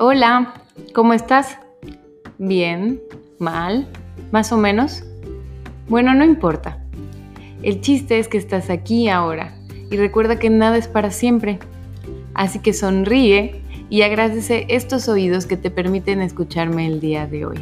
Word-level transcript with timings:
Hola, 0.00 0.54
¿cómo 0.94 1.12
estás? 1.12 1.58
¿Bien? 2.38 3.02
¿Mal? 3.40 3.88
¿Más 4.30 4.52
o 4.52 4.56
menos? 4.56 5.02
Bueno, 5.88 6.14
no 6.14 6.24
importa. 6.24 6.84
El 7.64 7.80
chiste 7.80 8.20
es 8.20 8.28
que 8.28 8.38
estás 8.38 8.70
aquí 8.70 9.08
ahora 9.08 9.58
y 9.90 9.96
recuerda 9.96 10.38
que 10.38 10.50
nada 10.50 10.76
es 10.76 10.86
para 10.86 11.10
siempre. 11.10 11.58
Así 12.32 12.60
que 12.60 12.74
sonríe 12.74 13.60
y 13.90 14.02
agradece 14.02 14.66
estos 14.68 15.08
oídos 15.08 15.46
que 15.46 15.56
te 15.56 15.68
permiten 15.68 16.22
escucharme 16.22 16.86
el 16.86 17.00
día 17.00 17.26
de 17.26 17.46
hoy. 17.46 17.58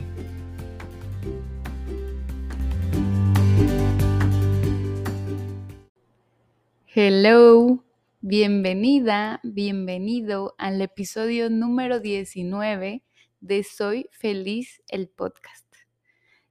Hello, 6.94 7.82
bienvenida, 8.28 9.38
bienvenido 9.44 10.56
al 10.58 10.82
episodio 10.82 11.48
número 11.48 12.00
19 12.00 13.04
de 13.38 13.62
Soy 13.62 14.08
Feliz 14.10 14.82
el 14.88 15.08
podcast. 15.08 15.64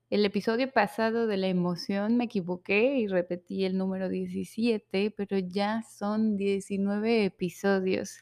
El 0.09 0.23
episodio 0.23 0.71
pasado 0.71 1.27
de 1.27 1.35
la 1.35 1.47
emoción 1.47 2.15
me 2.15 2.23
equivoqué 2.23 2.97
y 2.99 3.07
repetí 3.07 3.65
el 3.65 3.77
número 3.77 4.07
17, 4.07 5.11
pero 5.17 5.37
ya 5.37 5.83
son 5.83 6.37
19 6.37 7.25
episodios 7.25 8.19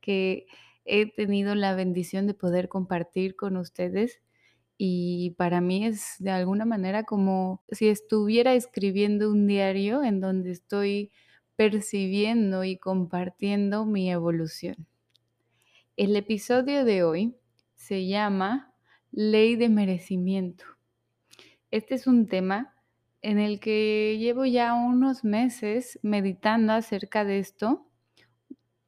que 0.00 0.46
he 0.86 1.12
tenido 1.12 1.54
la 1.54 1.74
bendición 1.74 2.26
de 2.26 2.32
poder 2.32 2.70
compartir 2.70 3.36
con 3.36 3.58
ustedes 3.58 4.22
y 4.78 5.34
para 5.36 5.60
mí 5.60 5.84
es 5.84 6.14
de 6.18 6.30
alguna 6.30 6.64
manera 6.64 7.04
como 7.04 7.62
si 7.70 7.88
estuviera 7.88 8.54
escribiendo 8.54 9.30
un 9.30 9.46
diario 9.46 10.02
en 10.02 10.22
donde 10.22 10.52
estoy 10.52 11.12
percibiendo 11.56 12.64
y 12.64 12.76
compartiendo 12.76 13.86
mi 13.86 14.10
evolución. 14.10 14.86
El 15.96 16.14
episodio 16.14 16.84
de 16.84 17.02
hoy 17.02 17.36
se 17.74 18.06
llama 18.06 18.74
Ley 19.10 19.56
de 19.56 19.70
Merecimiento. 19.70 20.66
Este 21.70 21.94
es 21.94 22.06
un 22.06 22.26
tema 22.26 22.74
en 23.22 23.38
el 23.38 23.58
que 23.58 24.18
llevo 24.18 24.44
ya 24.44 24.74
unos 24.74 25.24
meses 25.24 25.98
meditando 26.02 26.74
acerca 26.74 27.24
de 27.24 27.38
esto. 27.38 27.86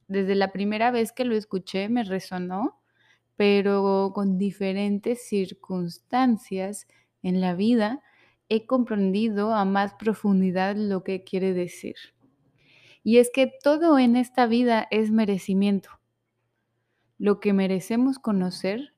Desde 0.07 0.35
la 0.35 0.53
primera 0.53 0.91
vez 0.91 1.13
que 1.13 1.25
lo 1.25 1.35
escuché 1.35 1.89
me 1.89 2.05
resonó, 2.05 2.83
pero 3.37 4.13
con 4.15 4.37
diferentes 4.37 5.27
circunstancias 5.27 6.87
en 7.23 7.41
la 7.41 7.55
vida 7.55 8.03
he 8.51 8.67
comprendido 8.67 9.55
a 9.55 9.65
más 9.65 9.95
profundidad 9.95 10.77
lo 10.77 11.03
que 11.03 11.25
quiere 11.25 11.55
decir. 11.55 11.97
Y 13.09 13.17
es 13.17 13.31
que 13.31 13.51
todo 13.63 13.99
en 13.99 14.17
esta 14.17 14.47
vida 14.47 14.87
es 14.91 15.11
merecimiento. 15.11 15.89
Lo 17.17 17.41
que 17.41 17.55
merecemos 17.55 18.19
conocer 18.19 18.95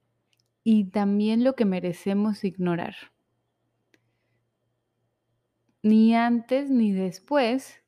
y 0.64 0.90
también 0.90 1.44
lo 1.44 1.54
que 1.54 1.64
merecemos 1.64 2.42
ignorar. 2.42 2.96
Ni 5.84 6.12
antes 6.16 6.70
ni 6.70 6.90
después, 6.90 7.84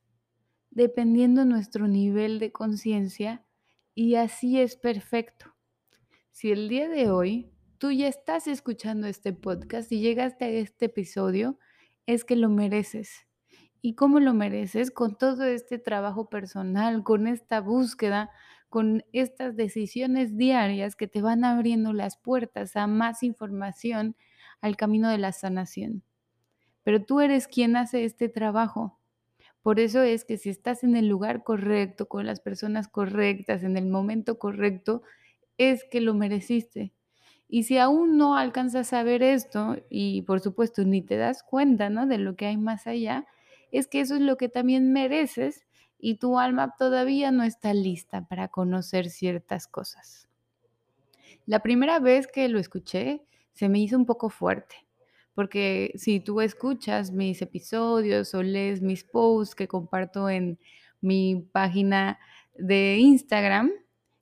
dependiendo 0.70 1.44
nuestro 1.44 1.88
nivel 1.88 2.38
de 2.38 2.52
conciencia, 2.52 3.44
y 3.92 4.14
así 4.14 4.60
es 4.60 4.76
perfecto. 4.76 5.56
Si 6.30 6.52
el 6.52 6.68
día 6.68 6.88
de 6.88 7.10
hoy 7.10 7.50
tú 7.78 7.90
ya 7.90 8.06
estás 8.06 8.46
escuchando 8.46 9.08
este 9.08 9.32
podcast 9.32 9.90
y 9.90 9.98
llegaste 9.98 10.44
a 10.44 10.50
este 10.50 10.84
episodio, 10.84 11.58
es 12.06 12.24
que 12.24 12.36
lo 12.36 12.48
mereces 12.48 13.26
¿Y 13.84 13.94
cómo 13.97 14.20
lo 14.20 14.33
mereces? 14.33 14.92
Con 14.92 15.16
todo 15.19 15.44
este 15.44 15.77
trabajo 15.77 16.30
personal, 16.30 17.02
con 17.02 17.27
esta 17.27 17.61
búsqueda, 17.61 18.30
con 18.69 19.05
estas 19.12 19.56
decisiones 19.56 20.36
diarias 20.36 20.94
que 20.94 21.08
te 21.08 21.20
van 21.20 21.44
abriendo 21.44 21.92
las 21.92 22.16
puertas 22.16 22.77
a 22.77 22.86
más 22.86 23.24
información 23.24 24.17
al 24.61 24.77
camino 24.77 25.11
de 25.11 25.18
la 25.18 25.33
sanación. 25.33 26.05
Pero 26.84 27.05
tú 27.05 27.20
eres 27.20 27.48
quien 27.48 27.77
hace 27.77 28.05
este 28.05 28.29
trabajo. 28.29 29.01
Por 29.62 29.80
eso 29.80 30.01
es 30.02 30.24
que 30.24 30.39
si 30.39 30.48
estás 30.48 30.85
en 30.85 30.95
el 30.96 31.08
lugar 31.08 31.42
correcto, 31.42 32.08
con 32.08 32.24
las 32.24 32.40
personas 32.40 32.86
correctas, 32.86 33.64
en 33.64 33.77
el 33.77 33.86
momento 33.86 34.39
correcto, 34.39 35.02
es 35.58 35.85
que 35.90 36.01
lo 36.01 36.14
mereciste. 36.14 36.95
Y 37.48 37.64
si 37.64 37.79
aún 37.79 38.17
no 38.17 38.36
alcanzas 38.36 38.92
a 38.92 39.02
ver 39.02 39.23
esto 39.24 39.77
y 39.90 40.23
por 40.23 40.40
supuesto 40.40 40.85
ni 40.85 41.02
te 41.02 41.17
das 41.17 41.42
cuenta 41.42 41.90
¿no? 41.90 42.06
de 42.06 42.18
lo 42.18 42.36
que 42.36 42.46
hay 42.46 42.56
más 42.56 42.86
allá, 42.86 43.27
es 43.72 43.88
que 43.88 44.00
eso 44.00 44.14
es 44.14 44.20
lo 44.20 44.36
que 44.36 44.48
también 44.48 44.92
mereces 44.92 45.66
y 45.98 46.16
tu 46.16 46.38
alma 46.38 46.74
todavía 46.78 47.30
no 47.30 47.42
está 47.42 47.74
lista 47.74 48.27
para 48.28 48.48
conocer 48.48 49.08
ciertas 49.08 49.66
cosas. 49.66 50.28
La 51.46 51.60
primera 51.60 51.98
vez 51.98 52.27
que 52.27 52.48
lo 52.48 52.58
escuché 52.58 53.22
se 53.52 53.68
me 53.68 53.80
hizo 53.80 53.96
un 53.96 54.06
poco 54.06 54.28
fuerte, 54.28 54.77
porque 55.34 55.92
si 55.96 56.20
tú 56.20 56.40
escuchas 56.40 57.12
mis 57.12 57.40
episodios 57.42 58.34
o 58.34 58.42
lees 58.42 58.82
mis 58.82 59.05
posts 59.05 59.55
que 59.55 59.68
comparto 59.68 60.28
en 60.28 60.58
mi 61.00 61.48
página 61.52 62.18
de 62.55 62.98
Instagram, 62.98 63.70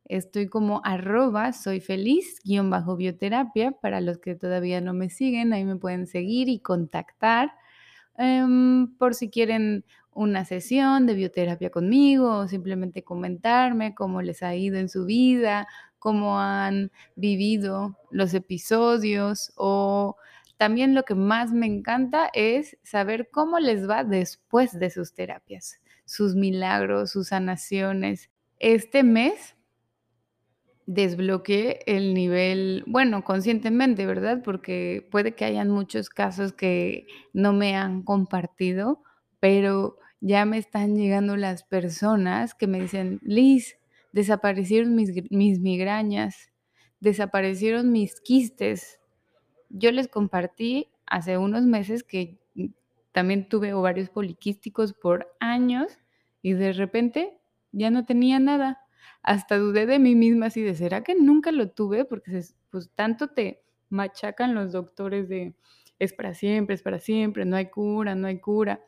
estoy 0.05 0.49
como 0.49 0.81
arroba 0.84 1.53
soy 1.53 1.81
feliz 1.81 2.41
guion 2.44 2.71
bajo 2.71 2.97
bioterapia. 2.97 3.72
Para 3.72 4.00
los 4.00 4.19
que 4.19 4.34
todavía 4.34 4.81
no 4.81 4.93
me 4.93 5.10
siguen, 5.10 5.53
ahí 5.53 5.65
me 5.65 5.77
pueden 5.77 6.06
seguir 6.06 6.49
y 6.49 6.60
contactar 6.60 7.53
Em, 8.23 8.87
por 8.99 9.15
si 9.15 9.31
quieren 9.31 9.83
una 10.13 10.45
sesión 10.45 11.07
de 11.07 11.15
bioterapia 11.15 11.71
conmigo 11.71 12.41
o 12.41 12.49
simplemente 12.49 13.03
comentarme 13.03 13.95
cómo 13.95 14.21
les 14.21 14.43
ha 14.43 14.55
ido 14.55 14.77
en 14.77 14.91
su 14.91 15.07
vida, 15.07 15.67
cómo 15.99 16.39
han 16.39 16.93
vivido 17.17 17.97
los 18.11 18.35
episodios 18.35 19.53
o 19.57 20.17
también 20.59 20.95
lo 20.95 21.05
que 21.05 21.15
más 21.15 21.53
me 21.53 21.65
encanta 21.65 22.29
es 22.35 22.77
saber 22.83 23.31
cómo 23.31 23.59
les 23.59 23.89
va 23.89 24.05
después 24.05 24.79
de 24.79 24.91
sus 24.91 25.15
terapias, 25.15 25.81
sus 26.05 26.35
milagros, 26.35 27.13
sus 27.13 27.29
sanaciones. 27.29 28.29
Este 28.59 29.03
mes 29.03 29.57
desbloqueé 30.87 31.81
el 31.87 32.15
nivel, 32.15 32.85
bueno, 32.87 33.23
conscientemente, 33.25 34.07
¿verdad? 34.07 34.43
Porque 34.45 35.07
puede 35.11 35.35
que 35.35 35.45
hayan 35.45 35.71
muchos 35.71 36.11
casos 36.11 36.53
que 36.53 37.07
no 37.33 37.53
me 37.53 37.77
han 37.77 38.03
compartido, 38.03 39.03
pero 39.41 39.99
ya 40.21 40.45
me 40.45 40.59
están 40.59 40.97
llegando 40.97 41.37
las 41.37 41.63
personas 41.65 42.55
que 42.55 42.67
me 42.67 42.81
dicen, 42.81 43.21
Liz, 43.23 43.79
desaparecieron 44.13 44.95
mis, 44.95 45.13
mis 45.31 45.61
migrañas, 45.61 46.51
desaparecieron 47.01 47.93
mis 47.93 48.21
quistes. 48.21 49.01
Yo 49.69 49.93
les 49.93 50.09
compartí 50.09 50.89
hace 51.07 51.39
unos 51.39 51.65
meses 51.65 52.03
que 52.03 52.39
también 53.13 53.49
tuve 53.49 53.73
ovarios 53.73 54.11
poliquísticos 54.11 54.93
por 54.93 55.35
años 55.41 55.99
y 56.43 56.53
de 56.53 56.73
repente 56.73 57.39
ya 57.73 57.91
no 57.91 58.05
tenía 58.05 58.39
nada 58.39 58.80
hasta 59.22 59.59
dudé 59.59 59.87
de 59.87 59.99
mí 59.99 60.15
misma 60.15 60.47
así 60.47 60.62
de, 60.62 60.75
¿será 60.75 61.03
que 61.03 61.15
nunca 61.15 61.53
lo 61.53 61.71
tuve? 61.71 62.05
Porque 62.05 62.43
pues 62.71 62.91
tanto 62.94 63.28
te 63.28 63.62
machacan 63.88 64.55
los 64.55 64.72
doctores 64.72 65.28
de, 65.28 65.55
es 65.99 66.12
para 66.12 66.34
siempre, 66.34 66.75
es 66.75 66.83
para 66.83 66.99
siempre, 66.99 67.44
no 67.44 67.56
hay 67.56 67.66
cura, 67.66 68.15
no 68.15 68.27
hay 68.27 68.41
cura. 68.41 68.81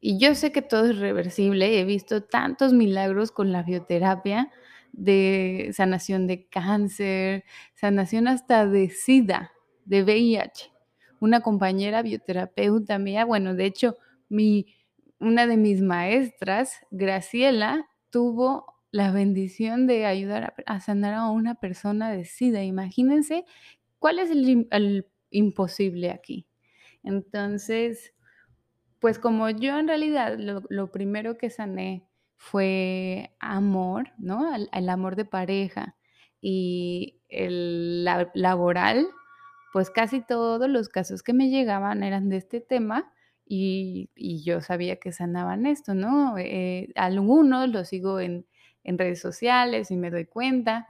Y 0.00 0.18
yo 0.18 0.34
sé 0.34 0.52
que 0.52 0.62
todo 0.62 0.86
es 0.86 0.98
reversible, 0.98 1.80
he 1.80 1.84
visto 1.84 2.24
tantos 2.24 2.72
milagros 2.72 3.30
con 3.30 3.52
la 3.52 3.62
bioterapia 3.62 4.50
de 4.92 5.70
sanación 5.72 6.26
de 6.26 6.46
cáncer, 6.48 7.44
sanación 7.74 8.28
hasta 8.28 8.66
de 8.66 8.90
SIDA, 8.90 9.52
de 9.84 10.02
VIH. 10.02 10.72
Una 11.20 11.40
compañera 11.40 12.02
bioterapeuta 12.02 12.98
mía, 12.98 13.24
bueno, 13.24 13.54
de 13.54 13.64
hecho, 13.64 13.96
mi, 14.28 14.66
una 15.18 15.46
de 15.46 15.56
mis 15.56 15.80
maestras, 15.80 16.74
Graciela, 16.90 17.88
tuvo 18.10 18.73
la 18.94 19.10
bendición 19.10 19.88
de 19.88 20.06
ayudar 20.06 20.54
a, 20.66 20.78
sanar 20.78 21.14
a 21.14 21.28
una 21.28 21.56
persona 21.56 22.12
de 22.12 22.24
SIDA. 22.24 22.62
Imagínense 22.62 23.44
cuál 23.98 24.20
es 24.20 24.30
el, 24.30 25.04
imposible 25.30 26.12
aquí. 26.12 26.46
Entonces, 27.02 28.14
pues 29.00 29.18
como 29.18 29.50
yo 29.50 29.76
en 29.80 29.88
realidad 29.88 30.36
lo, 30.38 30.92
primero 30.92 31.36
que 31.36 31.50
sané 31.50 32.06
fue 32.36 33.34
amor, 33.40 34.12
¿no? 34.16 34.54
El, 34.54 34.88
amor 34.88 35.16
de 35.16 35.24
pareja 35.24 35.96
y 36.40 37.16
el 37.28 38.04
laboral, 38.04 39.08
pues 39.72 39.90
casi 39.90 40.20
todos 40.20 40.70
los 40.70 40.88
casos 40.88 41.24
que 41.24 41.32
me 41.32 41.50
llegaban 41.50 42.04
eran 42.04 42.28
de 42.28 42.36
este 42.36 42.60
tema 42.60 43.12
y, 43.44 44.08
yo 44.44 44.60
sabía 44.60 45.00
que 45.00 45.10
sanaban 45.10 45.66
esto, 45.66 45.94
¿no? 45.94 46.38
Eh, 46.38 46.92
algunos 46.94 47.68
los 47.68 47.88
sigo 47.88 48.20
en, 48.20 48.46
en 48.84 48.98
redes 48.98 49.20
sociales 49.20 49.90
y 49.90 49.96
me 49.96 50.10
doy 50.10 50.26
cuenta, 50.26 50.86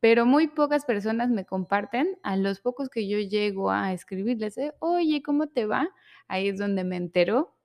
pero 0.00 0.26
muy 0.26 0.48
pocas 0.48 0.84
personas 0.84 1.30
me 1.30 1.46
comparten. 1.46 2.18
A 2.22 2.36
los 2.36 2.60
pocos 2.60 2.90
que 2.90 3.08
yo 3.08 3.18
llego 3.18 3.70
a 3.70 3.92
escribirles, 3.92 4.56
oye, 4.80 5.22
¿cómo 5.22 5.48
te 5.48 5.66
va? 5.66 5.88
Ahí 6.28 6.48
es 6.48 6.58
donde 6.58 6.84
me 6.84 6.96
entero 6.96 7.56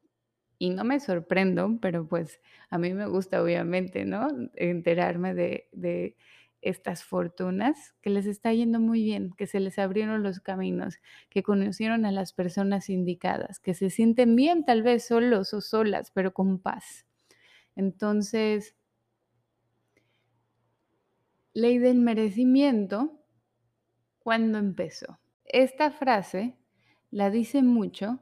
y 0.57 0.69
no 0.69 0.83
me 0.83 0.99
sorprendo, 0.99 1.79
pero 1.81 2.07
pues 2.07 2.39
a 2.69 2.77
mí 2.77 2.93
me 2.93 3.07
gusta 3.07 3.41
obviamente, 3.41 4.05
¿no? 4.05 4.27
Enterarme 4.55 5.33
de, 5.33 6.15
estas 6.61 7.03
fortunas, 7.03 7.95
que 8.03 8.11
les 8.11 8.27
está 8.27 8.53
yendo 8.53 8.79
muy 8.79 9.01
bien, 9.01 9.33
que 9.35 9.47
se 9.47 9.59
les 9.59 9.79
abrieron 9.79 10.21
los 10.21 10.39
caminos, 10.39 10.99
que 11.31 11.41
conocieron 11.41 12.05
a 12.05 12.11
las 12.11 12.33
personas 12.33 12.87
indicadas, 12.91 13.59
que 13.59 13.73
se 13.73 13.89
sienten 13.89 14.35
bien 14.35 14.63
tal 14.63 14.83
vez 14.83 15.07
solos 15.07 15.55
o 15.55 15.61
solas, 15.61 16.11
pero 16.11 16.35
con 16.35 16.59
paz. 16.59 17.07
Entonces, 17.75 18.75
ley 21.53 21.77
del 21.77 21.99
merecimiento, 21.99 23.19
¿cuándo 24.19 24.57
empezó? 24.57 25.19
Esta 25.45 25.91
frase 25.91 26.55
la 27.09 27.29
dice 27.29 27.61
mucho 27.61 28.19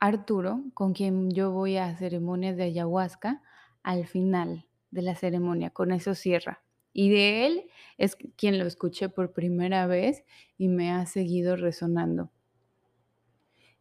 Arturo, 0.00 0.64
con 0.74 0.94
quien 0.94 1.30
yo 1.30 1.50
voy 1.50 1.76
a 1.76 1.96
ceremonias 1.96 2.56
de 2.56 2.64
ayahuasca, 2.64 3.42
al 3.82 4.06
final 4.06 4.66
de 4.90 5.02
la 5.02 5.14
ceremonia, 5.14 5.70
con 5.70 5.92
eso 5.92 6.14
cierra. 6.14 6.62
Y 6.92 7.10
de 7.10 7.46
él 7.46 7.64
es 7.96 8.16
quien 8.36 8.58
lo 8.58 8.66
escuché 8.66 9.08
por 9.08 9.32
primera 9.32 9.86
vez 9.86 10.24
y 10.56 10.68
me 10.68 10.90
ha 10.90 11.04
seguido 11.06 11.56
resonando. 11.56 12.30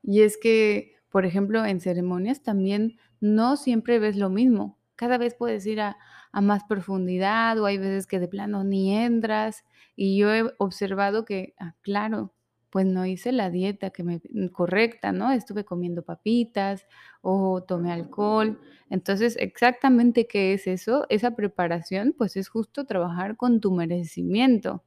Y 0.01 0.21
es 0.21 0.37
que, 0.37 0.95
por 1.09 1.25
ejemplo, 1.25 1.65
en 1.65 1.81
ceremonias 1.81 2.43
también 2.43 2.97
no 3.19 3.57
siempre 3.57 3.99
ves 3.99 4.17
lo 4.17 4.29
mismo. 4.29 4.76
Cada 4.97 5.17
vez 5.17 5.35
puedes 5.35 5.65
ir 5.65 5.79
a, 5.79 5.97
más 6.33 6.65
profundidad 6.65 7.57
o 7.59 7.65
hay 7.65 7.77
veces 7.77 8.05
que 8.05 8.19
de 8.19 8.27
plano 8.27 8.63
ni 8.63 8.94
entras. 8.95 9.63
Y 9.95 10.17
yo 10.17 10.33
he 10.33 10.44
observado 10.57 11.23
que, 11.23 11.55
ah, 11.59 11.75
claro, 11.81 12.33
pues 12.69 12.85
no 12.85 13.05
hice 13.05 13.31
la 13.31 13.49
dieta 13.49 13.91
que 13.91 14.03
me 14.03 14.21
mm, 14.29 14.47
correcta, 14.47 15.11
¿no? 15.11 15.31
Estuve 15.31 15.63
comiendo 15.63 16.03
papitas 16.03 16.85
o 17.21 17.63
tomé 17.63 17.91
alcohol. 17.94 18.59
Entonces, 18.89 19.38
exactamente 19.39 20.27
qué 20.27 20.53
es 20.53 20.67
eso? 20.67 21.05
Esa 21.09 21.35
preparación, 21.35 22.13
pues 22.17 22.35
es 22.35 22.49
justo 22.49 22.85
trabajar 22.85 23.38
con 23.38 23.61
tu 23.61 23.71
merecimiento. 23.71 24.83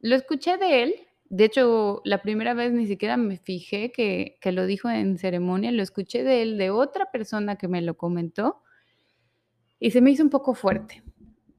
Lo 0.00 0.14
escuché 0.14 0.56
de 0.58 0.82
él, 0.84 0.94
de 1.28 1.44
hecho, 1.44 2.00
la 2.04 2.22
primera 2.22 2.54
vez 2.54 2.72
ni 2.72 2.86
siquiera 2.86 3.16
me 3.16 3.38
fijé 3.38 3.92
que, 3.92 4.38
que 4.40 4.52
lo 4.52 4.66
dijo 4.66 4.88
en 4.88 5.18
ceremonia, 5.18 5.72
lo 5.72 5.82
escuché 5.82 6.24
de 6.24 6.42
él, 6.42 6.58
de 6.58 6.70
otra 6.70 7.10
persona 7.10 7.56
que 7.56 7.68
me 7.68 7.82
lo 7.82 7.96
comentó, 7.96 8.62
y 9.78 9.90
se 9.90 10.00
me 10.00 10.10
hizo 10.10 10.22
un 10.22 10.30
poco 10.30 10.54
fuerte, 10.54 11.02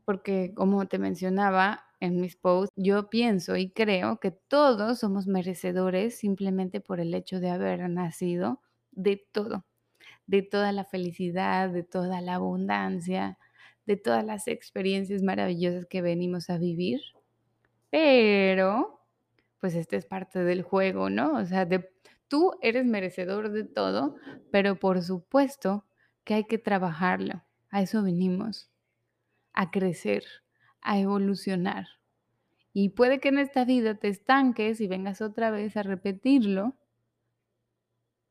porque 0.05 0.53
como 0.55 0.87
te 0.87 0.99
mencionaba 0.99 1.83
en 1.99 2.19
mis 2.19 2.35
posts, 2.35 2.73
yo 2.75 3.09
pienso 3.09 3.55
y 3.55 3.71
creo 3.71 4.19
que 4.19 4.31
todos 4.31 4.99
somos 4.99 5.27
merecedores 5.27 6.17
simplemente 6.17 6.79
por 6.79 6.99
el 6.99 7.13
hecho 7.13 7.39
de 7.39 7.49
haber 7.49 7.89
nacido 7.89 8.61
de 8.91 9.25
todo, 9.31 9.65
de 10.27 10.41
toda 10.41 10.71
la 10.71 10.85
felicidad, 10.85 11.69
de 11.69 11.83
toda 11.83 12.21
la 12.21 12.35
abundancia, 12.35 13.37
de 13.85 13.97
todas 13.97 14.25
las 14.25 14.47
experiencias 14.47 15.23
maravillosas 15.23 15.85
que 15.85 16.01
venimos 16.01 16.49
a 16.49 16.57
vivir. 16.57 17.01
Pero, 17.89 18.96
pues, 19.59 19.75
este 19.75 19.95
es 19.95 20.06
parte 20.06 20.44
del 20.44 20.62
juego, 20.62 21.09
¿no? 21.09 21.36
O 21.36 21.45
sea, 21.45 21.65
de 21.65 21.89
tú 22.27 22.54
eres 22.62 22.86
merecedor 22.86 23.51
de 23.51 23.63
todo, 23.63 24.15
pero 24.51 24.80
por 24.80 25.01
supuesto 25.01 25.86
que 26.24 26.33
hay 26.33 26.44
que 26.45 26.57
trabajarlo. 26.57 27.44
A 27.69 27.81
eso 27.81 28.04
venimos, 28.04 28.69
a 29.54 29.71
crecer, 29.71 30.24
a 30.81 31.00
evolucionar. 31.00 31.88
Y 32.74 32.89
puede 32.89 33.19
que 33.19 33.30
en 33.30 33.39
esta 33.39 33.65
vida 33.65 33.95
te 33.95 34.07
estanques 34.07 34.81
y 34.81 34.88
vengas 34.88 35.21
otra 35.21 35.51
vez 35.51 35.75
a 35.77 35.83
repetirlo, 35.83 36.77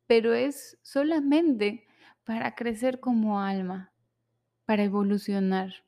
pero 0.06 0.34
es 0.34 0.79
solamente 0.82 1.87
para 2.25 2.55
crecer 2.55 3.00
como 3.00 3.40
alma, 3.40 3.93
para 4.64 4.84
evolucionar. 4.84 5.85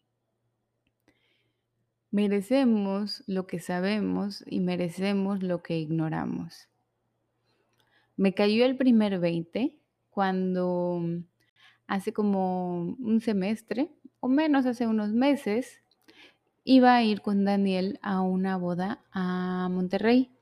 Merecemos 2.19 3.23
lo 3.29 3.47
que 3.47 3.61
sabemos 3.61 4.43
y 4.45 4.59
merecemos 4.59 5.41
lo 5.41 5.63
que 5.63 5.79
ignoramos. 5.79 6.69
Me 8.17 8.35
cayó 8.35 8.67
el 8.67 8.77
primer 8.77 9.21
20 9.21 9.79
cuando 10.11 11.01
hace 11.87 12.13
como 12.13 12.97
un 12.99 13.21
semestre 13.21 13.93
o 14.19 14.27
menos, 14.27 14.67
hace 14.67 14.89
unos 14.89 15.13
meses, 15.13 15.81
iba 16.65 16.97
a 16.97 17.05
ir 17.05 17.21
con 17.21 17.45
Daniel 17.45 18.01
a 18.03 18.21
una 18.21 18.57
boda 18.57 19.01
a 19.13 19.69
Monterrey. 19.71 20.37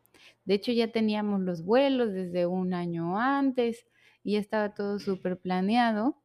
De 0.46 0.55
hecho, 0.55 0.73
ya 0.73 0.90
teníamos 0.90 1.43
los 1.43 1.62
vuelos 1.62 2.11
desde 2.14 2.46
un 2.46 2.73
año 2.73 3.19
antes 3.19 3.87
y 4.25 4.37
estaba 4.37 4.73
todo 4.73 4.99
súper 4.99 5.38
planeado. 5.38 6.17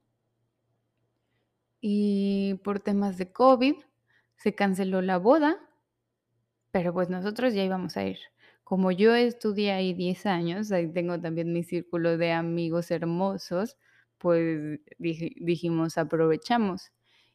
Y 1.81 2.53
por 2.63 2.79
temas 2.79 3.17
de 3.17 3.33
COVID 3.33 3.75
se 4.41 4.55
canceló 4.55 5.01
la 5.01 5.17
boda, 5.17 5.59
pero 6.71 6.93
pues 6.93 7.09
nosotros 7.09 7.53
ya 7.53 7.63
íbamos 7.63 7.95
a 7.95 8.05
ir. 8.05 8.17
Como 8.63 8.91
yo 8.91 9.13
estudié 9.13 9.71
ahí 9.71 9.93
10 9.93 10.25
años, 10.25 10.71
ahí 10.71 10.91
tengo 10.91 11.19
también 11.19 11.53
mi 11.53 11.63
círculo 11.63 12.17
de 12.17 12.31
amigos 12.31 12.89
hermosos, 12.89 13.77
pues 14.17 14.79
dijimos, 14.97 15.97
aprovechamos. 15.97 16.91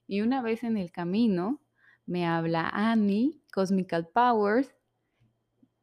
Y 0.09 0.23
una 0.23 0.43
vez 0.43 0.65
en 0.65 0.77
el 0.77 0.91
camino, 0.91 1.61
me 2.07 2.27
habla 2.27 2.69
Annie, 2.73 3.41
Cosmical 3.53 4.09
Powers, 4.09 4.75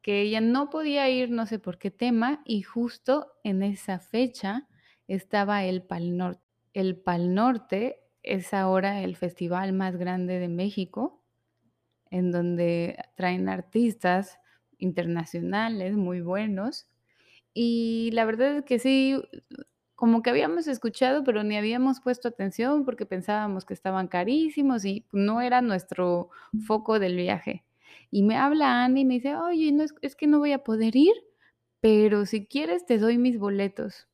que 0.02 0.20
ella 0.20 0.42
no 0.42 0.68
podía 0.68 1.08
ir, 1.08 1.30
no 1.30 1.46
sé 1.46 1.58
por 1.58 1.78
qué 1.78 1.90
tema, 1.90 2.42
y 2.44 2.62
justo 2.62 3.32
en 3.44 3.62
esa 3.62 3.98
fecha 3.98 4.68
estaba 5.08 5.64
el 5.64 5.82
Pal 5.82 6.18
Norte. 6.18 6.42
El 6.74 6.96
Pal 6.96 7.34
Norte 7.34 8.03
es 8.24 8.54
ahora 8.54 9.02
el 9.02 9.16
festival 9.16 9.72
más 9.72 9.96
grande 9.96 10.38
de 10.38 10.48
México, 10.48 11.22
en 12.10 12.30
donde 12.32 12.98
traen 13.16 13.48
artistas 13.48 14.38
internacionales 14.78 15.96
muy 15.96 16.20
buenos. 16.20 16.88
Y 17.54 18.10
la 18.12 18.24
verdad 18.24 18.58
es 18.58 18.64
que 18.64 18.78
sí, 18.78 19.20
como 19.94 20.22
que 20.22 20.30
habíamos 20.30 20.66
escuchado, 20.66 21.24
pero 21.24 21.44
ni 21.44 21.56
habíamos 21.56 22.00
puesto 22.00 22.28
atención 22.28 22.84
porque 22.84 23.06
pensábamos 23.06 23.64
que 23.64 23.74
estaban 23.74 24.08
carísimos 24.08 24.84
y 24.84 25.06
no 25.12 25.40
era 25.40 25.62
nuestro 25.62 26.30
foco 26.58 26.98
del 26.98 27.16
viaje. 27.16 27.64
Y 28.10 28.22
me 28.22 28.36
habla 28.36 28.84
Annie 28.84 29.02
y 29.02 29.04
me 29.04 29.14
dice, 29.14 29.36
oye, 29.36 29.72
no 29.72 29.82
es, 29.84 29.94
es 30.02 30.16
que 30.16 30.26
no 30.26 30.38
voy 30.40 30.52
a 30.52 30.64
poder 30.64 30.96
ir, 30.96 31.14
pero 31.80 32.26
si 32.26 32.46
quieres 32.46 32.86
te 32.86 32.98
doy 32.98 33.18
mis 33.18 33.38
boletos. 33.38 34.08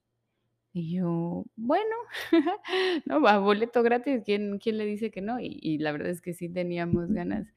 Y 0.72 0.94
yo, 0.96 1.44
bueno, 1.56 1.96
no, 3.06 3.20
va, 3.20 3.38
boleto 3.38 3.82
gratis, 3.82 4.22
¿quién, 4.24 4.58
quién 4.58 4.78
le 4.78 4.84
dice 4.84 5.10
que 5.10 5.20
no? 5.20 5.40
Y, 5.40 5.78
la 5.78 5.92
verdad 5.92 6.10
es 6.10 6.20
que 6.20 6.32
sí 6.32 6.48
teníamos 6.48 7.08
ganas. 7.12 7.48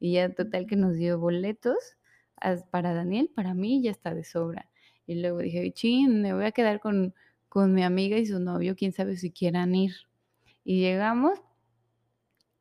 Y 0.00 0.14
ya 0.14 0.34
total 0.34 0.66
que 0.66 0.76
nos 0.76 0.94
dio 0.94 1.18
boletos 1.18 1.96
para 2.70 2.94
Daniel, 2.94 3.30
para 3.34 3.54
mí 3.54 3.82
ya 3.82 3.90
está 3.90 4.14
de 4.14 4.24
sobra. 4.24 4.68
Y 5.06 5.16
luego 5.20 5.38
dije, 5.38 5.72
chin, 5.72 6.22
me 6.22 6.32
voy 6.32 6.44
a 6.44 6.52
quedar 6.52 6.80
con, 6.80 7.14
con 7.48 7.74
mi 7.74 7.82
amiga 7.82 8.16
y 8.16 8.26
su 8.26 8.40
novio, 8.40 8.74
quién 8.74 8.92
sabe 8.92 9.16
si 9.16 9.30
quieran 9.30 9.74
ir. 9.74 9.92
Y 10.64 10.80
llegamos 10.80 11.40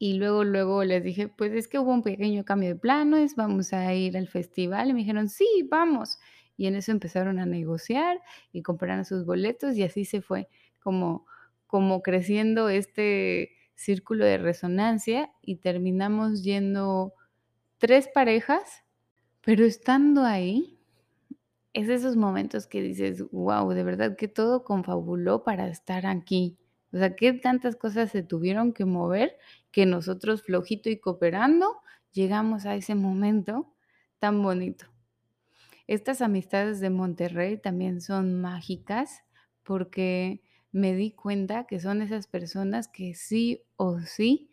y 0.03 0.15
luego, 0.15 0.43
luego 0.43 0.83
les 0.83 1.03
dije, 1.03 1.27
pues 1.27 1.53
es 1.53 1.67
que 1.67 1.77
hubo 1.77 1.91
un 1.91 2.01
pequeño 2.01 2.43
cambio 2.43 2.69
de 2.69 2.75
planos, 2.75 3.35
vamos 3.35 3.71
a 3.71 3.93
ir 3.93 4.17
al 4.17 4.27
festival. 4.27 4.89
Y 4.89 4.93
me 4.93 4.99
dijeron, 5.01 5.29
sí, 5.29 5.45
vamos. 5.69 6.17
Y 6.57 6.67
en 6.67 6.75
eso 6.75 6.91
empezaron 6.91 7.39
a 7.39 7.45
negociar 7.45 8.19
y 8.51 8.61
compraron 8.61 9.05
sus 9.05 9.25
boletos 9.25 9.75
y 9.75 9.83
así 9.83 10.05
se 10.05 10.21
fue 10.21 10.47
como, 10.79 11.25
como 11.67 12.01
creciendo 12.01 12.69
este 12.69 13.51
círculo 13.75 14.25
de 14.25 14.37
resonancia 14.37 15.31
y 15.41 15.57
terminamos 15.57 16.43
yendo 16.43 17.13
tres 17.77 18.07
parejas, 18.07 18.83
pero 19.41 19.65
estando 19.65 20.23
ahí, 20.23 20.77
es 21.73 21.89
esos 21.89 22.15
momentos 22.15 22.67
que 22.67 22.81
dices, 22.81 23.23
wow, 23.31 23.69
de 23.71 23.83
verdad 23.83 24.15
que 24.17 24.27
todo 24.27 24.63
confabuló 24.63 25.43
para 25.43 25.67
estar 25.67 26.05
aquí. 26.05 26.57
O 26.93 26.97
sea, 26.97 27.15
que 27.15 27.33
tantas 27.33 27.75
cosas 27.75 28.11
se 28.11 28.23
tuvieron 28.23 28.73
que 28.73 28.85
mover 28.85 29.37
que 29.71 29.85
nosotros 29.85 30.43
flojito 30.43 30.89
y 30.89 30.99
cooperando 30.99 31.77
llegamos 32.11 32.65
a 32.65 32.75
ese 32.75 32.95
momento 32.95 33.73
tan 34.19 34.43
bonito. 34.43 34.85
Estas 35.91 36.21
amistades 36.21 36.79
de 36.79 36.89
Monterrey 36.89 37.57
también 37.57 37.99
son 37.99 38.39
mágicas 38.39 39.25
porque 39.61 40.41
me 40.71 40.95
di 40.95 41.11
cuenta 41.11 41.65
que 41.65 41.81
son 41.81 42.01
esas 42.01 42.27
personas 42.27 42.87
que 42.87 43.13
sí 43.13 43.65
o 43.75 43.99
sí 43.99 44.49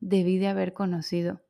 debí 0.00 0.36
de 0.36 0.48
haber 0.48 0.74
conocido 0.74 1.40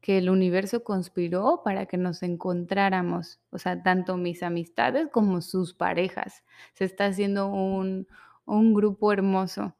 que 0.00 0.16
el 0.16 0.30
universo 0.30 0.84
conspiró 0.84 1.60
para 1.66 1.84
que 1.84 1.98
nos 1.98 2.22
encontráramos, 2.22 3.40
o 3.50 3.58
sea, 3.58 3.82
tanto 3.82 4.16
mis 4.16 4.42
amistades 4.42 5.08
como 5.12 5.42
sus 5.42 5.74
parejas. 5.74 6.42
Se 6.72 6.86
está 6.86 7.04
haciendo 7.04 7.48
un, 7.48 8.08
un 8.46 8.72
grupo 8.72 9.12
hermoso. 9.12 9.76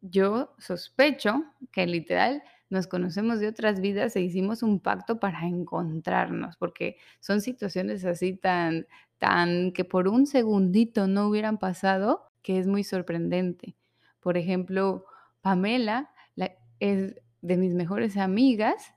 Yo 0.00 0.56
sospecho 0.58 1.44
que 1.70 1.86
literal 1.86 2.42
nos 2.72 2.86
conocemos 2.86 3.38
de 3.38 3.48
otras 3.48 3.82
vidas 3.82 4.16
e 4.16 4.22
hicimos 4.22 4.62
un 4.62 4.80
pacto 4.80 5.20
para 5.20 5.46
encontrarnos, 5.46 6.56
porque 6.56 6.96
son 7.20 7.42
situaciones 7.42 8.02
así 8.06 8.34
tan, 8.34 8.86
tan 9.18 9.72
que 9.72 9.84
por 9.84 10.08
un 10.08 10.26
segundito 10.26 11.06
no 11.06 11.28
hubieran 11.28 11.58
pasado, 11.58 12.32
que 12.40 12.58
es 12.58 12.66
muy 12.66 12.82
sorprendente. 12.82 13.76
Por 14.20 14.38
ejemplo, 14.38 15.04
Pamela 15.42 16.10
la, 16.34 16.52
es, 16.80 17.14
de 17.42 17.58
mis 17.58 17.74
mejores 17.74 18.16
amigas 18.16 18.94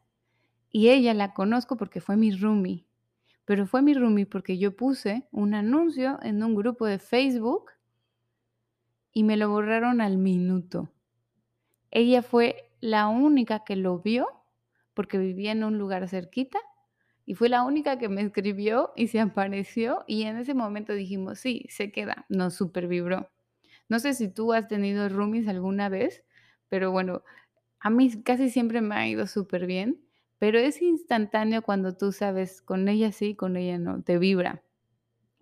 y 0.72 0.88
ella 0.88 1.14
la 1.14 1.34
conozco 1.34 1.76
porque 1.76 2.00
fue 2.00 2.16
mi 2.16 2.32
roomie, 2.32 2.86
pero 3.44 3.68
fue 3.68 3.82
mi 3.82 3.94
roomie 3.94 4.26
porque 4.26 4.58
yo 4.58 4.74
puse 4.74 5.28
un 5.32 5.54
anuncio 5.54 6.18
en 6.24 6.42
un 6.42 6.56
grupo 6.56 6.86
de 6.86 6.98
Facebook 6.98 7.72
y 9.12 9.24
me 9.24 9.36
lo 9.36 9.50
borraron 9.50 10.00
al 10.00 10.18
minuto. 10.18 10.90
Ella 11.92 12.22
fue 12.22 12.65
la 12.82 13.08
única 13.08 13.64
que 13.66 13.76
lo 13.76 14.00
vio, 14.00 14.28
porque 14.94 15.18
vivía 15.18 15.52
en 15.52 15.64
un 15.64 15.78
lugar 15.78 16.08
cerquita, 16.10 16.60
y 17.26 17.36
fue 17.36 17.50
la 17.50 17.64
única 17.64 17.98
que 17.98 18.10
me 18.10 18.22
escribió 18.22 18.92
y 18.96 19.08
se 19.08 19.20
apareció, 19.22 20.04
y 20.08 20.24
en 20.24 20.38
ese 20.38 20.54
momento 20.54 20.94
dijimos: 20.94 21.40
"Sí, 21.40 21.66
se 21.70 21.92
queda", 21.92 22.26
nos 22.30 22.56
supervibró. 22.56 23.32
No 23.90 24.00
sé 24.00 24.14
si 24.16 24.30
tú 24.34 24.54
has 24.54 24.68
tenido 24.68 25.10
roomies 25.10 25.48
alguna 25.48 25.90
vez, 25.90 26.26
pero 26.70 26.92
bueno, 26.92 27.24
a 27.82 27.90
mí 27.92 28.12
casi 28.24 28.50
siempre 28.52 28.82
me 28.82 28.96
ha 28.96 29.08
ido 29.10 29.28
súper 29.28 29.68
bien, 29.68 30.06
pero 30.40 30.60
es 30.60 30.82
instantáneo 30.82 31.64
cuando 31.64 31.98
tú 31.98 32.12
sabes, 32.14 32.62
con 32.62 32.88
ella 32.90 33.12
sí, 33.14 33.36
con 33.36 33.58
ella 33.58 33.78
no, 33.80 34.04
te 34.04 34.18
vibra. 34.20 34.64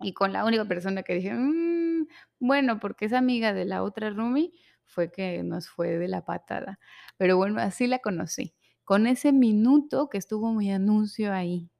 Y 0.00 0.12
con 0.14 0.32
la 0.32 0.44
única 0.44 0.64
persona 0.66 1.02
que 1.02 1.14
dije: 1.14 1.32
"Mm, 1.34 2.06
bueno, 2.40 2.78
porque 2.80 3.06
es 3.06 3.12
amiga 3.12 3.52
de 3.52 3.64
la 3.64 3.82
otra 3.82 4.10
roomie", 4.10 4.52
fue 4.84 5.10
que 5.12 5.42
nos 5.42 5.68
fue 5.68 5.98
de 5.98 6.08
la 6.08 6.24
patada. 6.24 6.78
Pero 7.18 7.36
bueno, 7.36 7.60
así 7.60 7.86
la 7.86 8.00
conocí, 8.00 8.54
con 8.84 9.06
ese 9.06 9.32
minuto 9.32 10.08
que 10.10 10.18
estuvo 10.18 10.52
mi 10.52 10.72
anuncio 10.72 11.32
ahí. 11.32 11.70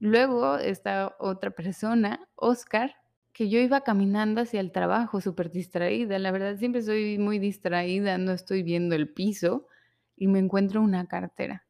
Luego 0.00 0.56
esta 0.58 1.14
otra 1.18 1.50
persona, 1.52 2.28
Óscar, 2.34 2.96
que 3.32 3.48
yo 3.48 3.58
iba 3.60 3.82
caminando 3.82 4.40
hacia 4.42 4.60
el 4.60 4.72
trabajo 4.72 5.20
súper 5.20 5.50
distraída, 5.50 6.18
la 6.18 6.30
verdad 6.30 6.56
siempre 6.56 6.82
soy 6.82 7.18
muy 7.18 7.38
distraída, 7.38 8.18
no 8.18 8.32
estoy 8.32 8.62
viendo 8.62 8.94
el 8.94 9.12
piso, 9.12 9.66
y 10.16 10.28
me 10.28 10.38
encuentro 10.38 10.80
una 10.82 11.06
cartera. 11.06 11.64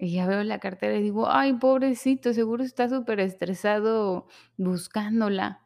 Y 0.00 0.12
ya 0.12 0.26
veo 0.28 0.44
la 0.44 0.60
cartera 0.60 0.96
y 0.96 1.02
digo: 1.02 1.28
"Ay, 1.28 1.54
pobrecito, 1.54 2.32
seguro 2.32 2.62
está 2.64 2.88
superestresado 2.88 4.28
buscándola". 4.56 5.62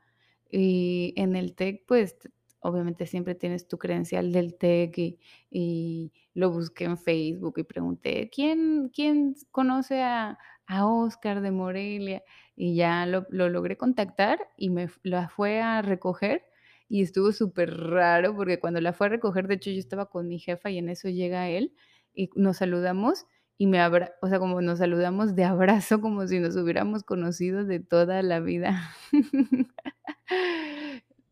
Y 0.51 1.13
en 1.17 1.37
el 1.37 1.55
TEC, 1.55 1.85
pues, 1.87 2.17
obviamente 2.62 3.07
siempre 3.07 3.35
tienes 3.35 3.69
tu 3.69 3.78
credencial 3.78 4.33
del 4.33 4.54
TEC 4.57 4.99
y 4.99 5.19
y 5.50 6.12
lo 6.35 6.50
busqué 6.50 6.85
en 6.85 6.99
Facebook 6.99 7.54
y 7.59 7.64
pregunté: 7.64 8.31
"¿Quién 8.35 8.90
quién 8.95 9.35
conoce 9.50 10.02
a 10.02 10.38
a 10.66 10.87
Óscar 10.87 11.40
de 11.42 11.50
Morelia?". 11.50 12.23
Y 12.57 12.75
ya 12.76 13.07
lo 13.07 13.26
lo 13.31 13.49
logré 13.49 13.76
contactar 13.76 14.40
y 14.57 14.71
me 14.71 14.88
la 15.02 15.28
fue 15.28 15.61
a 15.61 15.83
recoger 15.83 16.42
y 16.88 17.02
estuvo 17.02 17.33
súper 17.33 17.75
raro 17.76 18.35
porque 18.37 18.59
cuando 18.61 18.81
la 18.81 18.92
fue 18.92 19.07
a 19.07 19.11
recoger, 19.11 19.49
de 19.49 19.54
hecho, 19.54 19.71
yo 19.71 19.78
estaba 19.78 20.07
con 20.11 20.28
mi 20.28 20.38
jefa 20.38 20.71
y 20.71 20.78
en 20.78 20.88
eso 20.88 21.09
llega 21.09 21.49
él 21.49 21.75
y 22.14 22.31
nos 22.37 22.59
saludamos 22.59 23.26
y 23.59 23.66
me 23.66 23.81
abra 23.81 24.12
o 24.23 24.28
sea, 24.28 24.38
como 24.38 24.61
nos 24.62 24.78
saludamos 24.78 25.35
de 25.37 25.45
abrazo, 25.45 26.00
como 26.00 26.26
si 26.26 26.38
nos 26.40 26.57
hubiéramos 26.57 27.04
conocido 27.04 27.64
de 27.64 27.81
toda 27.81 28.23
la 28.23 28.40
vida. 28.40 28.90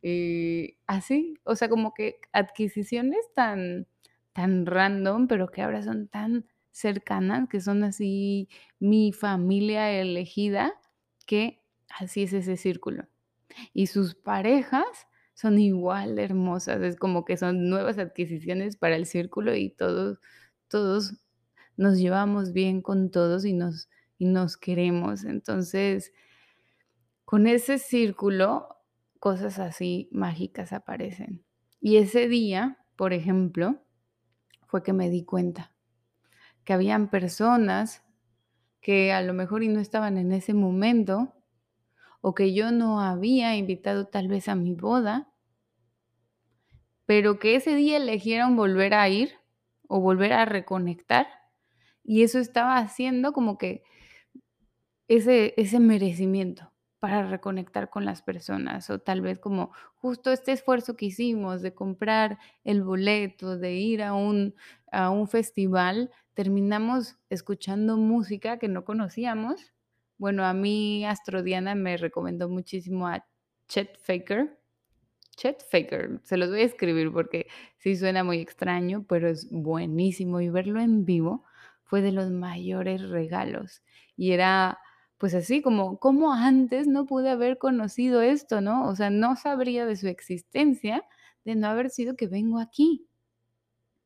Y 0.03 0.79
así, 0.87 1.35
o 1.45 1.57
sea, 1.57 1.69
como 1.69 1.93
que 1.95 2.21
adquisiciones 2.33 3.21
tan 3.35 3.87
tan 4.33 4.67
random, 4.67 5.27
pero 5.29 5.49
que 5.51 5.63
ahora 5.63 5.83
son 5.83 6.09
tan 6.09 6.47
cercanas, 6.71 7.49
que 7.49 7.61
son 7.61 7.85
así 7.85 8.49
mi 8.79 9.13
familia 9.13 9.91
elegida, 9.91 10.73
que 11.27 11.63
así 11.89 12.23
es 12.23 12.33
ese 12.33 12.57
círculo. 12.57 13.09
Y 13.75 13.87
sus 13.89 14.15
parejas 14.15 14.87
son 15.35 15.59
igual 15.59 16.17
de 16.17 16.25
hermosas, 16.25 16.83
es 16.83 16.97
como 16.97 17.25
que 17.25 17.37
son 17.37 17.69
nuevas 17.71 17.99
adquisiciones 17.99 18.77
para 18.77 18.97
el 18.97 19.07
círculo 19.07 19.55
y 19.55 19.71
todos 19.71 20.19
todos 20.69 21.15
nos 21.77 21.99
llevamos 21.99 22.53
bien 22.53 22.83
con 22.83 23.11
todos 23.11 23.45
y 23.45 23.53
nos 23.55 23.89
y 24.19 24.27
nos 24.27 24.57
queremos. 24.57 25.25
Entonces 25.25 26.13
con 27.25 27.47
ese 27.47 27.79
círculo, 27.79 28.80
cosas 29.21 29.61
así 29.61 30.09
mágicas 30.11 30.73
aparecen. 30.73 31.45
Y 31.81 31.99
ese 31.99 32.27
día, 32.27 32.79
por 32.97 33.13
ejemplo, 33.13 33.85
fue 34.67 34.83
que 34.83 34.93
me 34.93 35.09
di 35.09 35.25
cuenta 35.25 35.73
que 36.65 36.73
habían 36.73 37.09
personas 37.09 38.03
que 38.81 39.13
a 39.13 39.23
lo 39.23 39.35
mejor 39.35 39.63
y 39.63 39.69
no 39.69 39.79
estaban 39.79 40.19
en 40.19 40.33
ese 40.33 40.55
momento, 40.55 41.33
o 42.21 42.35
que 42.35 42.53
yo 42.53 42.73
no 42.73 43.01
había 43.01 43.57
invitado 43.57 44.09
tal 44.09 44.27
vez 44.29 44.49
a 44.49 44.55
mi 44.57 44.75
boda 44.75 45.31
pero 47.11 47.41
que 47.41 47.57
ese 47.57 47.75
día 47.75 47.97
eligieron 47.97 48.55
volver 48.55 48.95
a 48.95 49.09
ir 49.09 49.33
o 49.89 49.99
volver 49.99 50.33
a 50.33 50.45
reconectar, 50.45 51.27
y 52.05 52.23
eso 52.23 52.39
estaba 52.39 52.77
haciendo 52.77 53.33
como 53.33 53.59
que 53.59 53.83
ese 55.09 55.53
ese 55.57 55.81
merecimiento 55.81 56.70
para 57.01 57.27
reconectar 57.29 57.91
con 57.91 58.05
las 58.05 58.23
personas, 58.23 58.91
o 58.91 58.99
tal 59.01 59.23
vez 59.23 59.39
como 59.39 59.73
justo 59.97 60.31
este 60.33 60.53
esfuerzo 60.53 60.97
que 60.97 61.07
hicimos 61.07 61.63
de 61.63 61.75
comprar 61.75 62.39
el 62.65 62.83
boleto, 62.83 63.59
de 63.59 63.75
ir 63.75 64.03
a 64.03 64.15
un 64.15 64.55
a 64.93 65.11
un 65.11 65.29
festival, 65.29 66.11
terminamos 66.35 67.17
escuchando 67.31 67.97
música 67.97 68.59
que 68.59 68.69
no 68.69 68.85
conocíamos. 68.85 69.73
Bueno, 70.19 70.45
a 70.45 70.53
mí 70.55 71.05
Astrodiana 71.07 71.75
me 71.75 71.97
recomendó 71.97 72.49
muchísimo 72.49 73.09
a 73.09 73.25
Chet 73.69 73.99
Faker. 74.03 74.59
Chet 75.37 75.63
Faker, 75.71 76.21
se 76.25 76.37
los 76.37 76.51
voy 76.51 76.61
a 76.61 76.65
escribir 76.65 77.13
porque 77.13 77.47
sí 77.79 77.97
suena 77.97 78.25
muy 78.25 78.41
extraño, 78.41 79.07
pero 79.09 79.29
es 79.29 79.49
buenísimo, 79.51 80.41
y 80.41 80.51
verlo 80.51 80.81
en 80.81 81.05
vivo 81.07 81.45
fue 81.85 82.03
de 82.03 82.13
los 82.13 82.31
mayores 82.31 83.09
regalos. 83.09 83.83
Y 84.17 84.33
era, 84.33 84.79
pues 85.21 85.35
así 85.35 85.61
como, 85.61 85.99
¿cómo 85.99 86.33
antes 86.33 86.87
no 86.87 87.05
pude 87.05 87.29
haber 87.29 87.59
conocido 87.59 88.23
esto, 88.23 88.63
no? 88.63 88.89
O 88.89 88.97
sea, 88.97 89.11
no 89.11 89.37
sabría 89.37 89.85
de 89.85 89.97
su 89.97 90.09
existencia 90.09 91.05
de 91.45 91.57
no 91.57 91.67
haber 91.67 91.91
sido 91.91 92.17
que 92.17 92.27
vengo 92.27 92.59
aquí. 92.59 93.07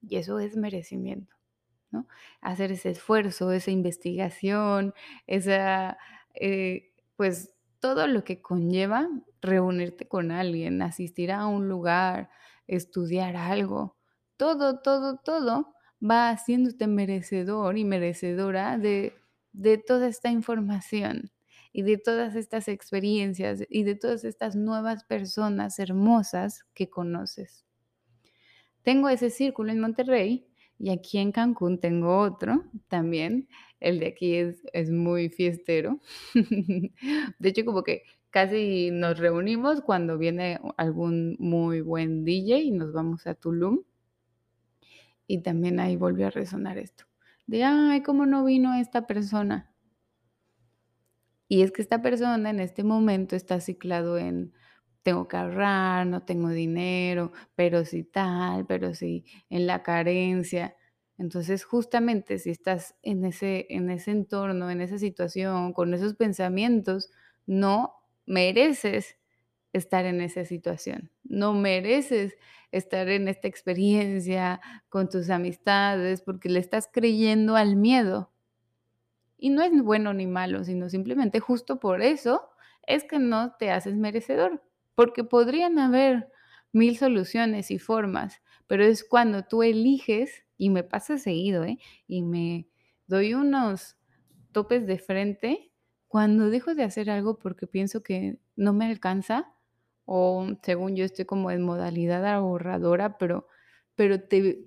Y 0.02 0.16
eso 0.16 0.40
es 0.40 0.56
merecimiento, 0.56 1.36
¿no? 1.92 2.08
Hacer 2.40 2.72
ese 2.72 2.90
esfuerzo, 2.90 3.52
esa 3.52 3.70
investigación, 3.70 4.92
esa, 5.28 5.98
eh, 6.34 6.92
pues 7.14 7.54
todo 7.78 8.08
lo 8.08 8.24
que 8.24 8.42
conlleva 8.42 9.08
reunirte 9.40 10.08
con 10.08 10.32
alguien, 10.32 10.82
asistir 10.82 11.30
a 11.30 11.46
un 11.46 11.68
lugar, 11.68 12.28
estudiar 12.66 13.36
algo, 13.36 13.96
todo, 14.36 14.80
todo, 14.80 15.18
todo 15.18 15.76
va 16.02 16.30
haciéndote 16.30 16.88
merecedor 16.88 17.78
y 17.78 17.84
merecedora 17.84 18.78
de 18.78 19.14
de 19.54 19.78
toda 19.78 20.08
esta 20.08 20.30
información 20.30 21.30
y 21.72 21.82
de 21.82 21.96
todas 21.96 22.36
estas 22.36 22.68
experiencias 22.68 23.64
y 23.70 23.84
de 23.84 23.94
todas 23.94 24.24
estas 24.24 24.54
nuevas 24.56 25.04
personas 25.04 25.78
hermosas 25.78 26.64
que 26.74 26.90
conoces. 26.90 27.64
Tengo 28.82 29.08
ese 29.08 29.30
círculo 29.30 29.72
en 29.72 29.80
Monterrey 29.80 30.46
y 30.78 30.90
aquí 30.90 31.18
en 31.18 31.32
Cancún 31.32 31.80
tengo 31.80 32.18
otro 32.18 32.64
también. 32.88 33.48
El 33.80 34.00
de 34.00 34.08
aquí 34.08 34.34
es 34.34 34.62
es 34.72 34.90
muy 34.90 35.30
fiestero. 35.30 36.00
De 37.38 37.48
hecho, 37.48 37.64
como 37.64 37.82
que 37.82 38.02
casi 38.30 38.90
nos 38.90 39.18
reunimos 39.18 39.80
cuando 39.80 40.18
viene 40.18 40.58
algún 40.76 41.36
muy 41.38 41.80
buen 41.80 42.24
DJ 42.24 42.58
y 42.58 42.70
nos 42.72 42.92
vamos 42.92 43.26
a 43.26 43.34
Tulum. 43.34 43.82
Y 45.26 45.38
también 45.42 45.80
ahí 45.80 45.96
volvió 45.96 46.26
a 46.26 46.30
resonar 46.30 46.76
esto, 46.78 47.04
de: 47.46 47.64
"Ay, 47.64 48.02
¿cómo 48.02 48.26
no 48.26 48.44
vino 48.44 48.74
esta 48.74 49.06
persona?". 49.06 49.72
Y 51.48 51.62
es 51.62 51.72
que 51.72 51.82
esta 51.82 52.02
persona 52.02 52.50
en 52.50 52.60
este 52.60 52.84
momento 52.84 53.36
está 53.36 53.60
ciclado 53.60 54.18
en 54.18 54.52
tengo 55.02 55.28
que 55.28 55.36
ahorrar, 55.36 56.06
no 56.06 56.22
tengo 56.24 56.48
dinero, 56.48 57.32
pero 57.54 57.84
si 57.84 58.04
tal, 58.04 58.66
pero 58.66 58.94
si 58.94 59.24
en 59.50 59.66
la 59.66 59.82
carencia. 59.82 60.76
Entonces, 61.18 61.64
justamente 61.64 62.38
si 62.38 62.48
estás 62.50 62.96
en 63.02 63.24
ese 63.26 63.66
en 63.70 63.90
ese 63.90 64.10
entorno, 64.12 64.70
en 64.70 64.80
esa 64.80 64.98
situación, 64.98 65.74
con 65.74 65.92
esos 65.94 66.14
pensamientos, 66.14 67.10
no 67.46 67.92
mereces 68.26 69.18
estar 69.74 70.06
en 70.06 70.20
esa 70.20 70.44
situación. 70.44 71.10
No 71.24 71.52
mereces 71.52 72.36
estar 72.72 73.08
en 73.08 73.28
esta 73.28 73.48
experiencia 73.48 74.60
con 74.88 75.08
tus 75.08 75.28
amistades, 75.28 76.22
porque 76.22 76.48
le 76.48 76.60
estás 76.60 76.88
creyendo 76.90 77.56
al 77.56 77.76
miedo. 77.76 78.32
Y 79.36 79.50
no 79.50 79.62
es 79.62 79.72
bueno 79.82 80.14
ni 80.14 80.26
malo, 80.26 80.64
sino 80.64 80.88
simplemente 80.88 81.40
justo 81.40 81.78
por 81.78 82.00
eso 82.00 82.48
es 82.86 83.04
que 83.04 83.18
no 83.18 83.54
te 83.58 83.70
haces 83.70 83.96
merecedor, 83.96 84.62
porque 84.94 85.24
podrían 85.24 85.78
haber 85.78 86.30
1000 86.72 86.96
soluciones 86.96 87.70
y 87.70 87.78
formas, 87.78 88.42
pero 88.66 88.84
es 88.84 89.04
cuando 89.04 89.42
tú 89.44 89.62
eliges, 89.62 90.44
y 90.56 90.70
me 90.70 90.84
pasa 90.84 91.18
seguido, 91.18 91.64
¿eh? 91.64 91.78
Y 92.06 92.22
me 92.22 92.68
doy 93.06 93.34
unos 93.34 93.96
topes 94.52 94.86
de 94.86 94.98
frente 94.98 95.72
cuando 96.06 96.48
dejo 96.48 96.74
de 96.76 96.84
hacer 96.84 97.10
algo 97.10 97.38
porque 97.38 97.66
pienso 97.66 98.02
que 98.04 98.38
no 98.54 98.72
me 98.72 98.86
alcanza, 98.86 99.52
o 100.06 100.46
según 100.62 100.96
yo 100.96 101.04
estoy 101.04 101.24
como 101.26 101.50
en 101.50 101.62
modalidad 101.62 102.26
ahorradora, 102.26 103.18
pero 103.18 103.46
pero 103.96 104.20
te 104.22 104.66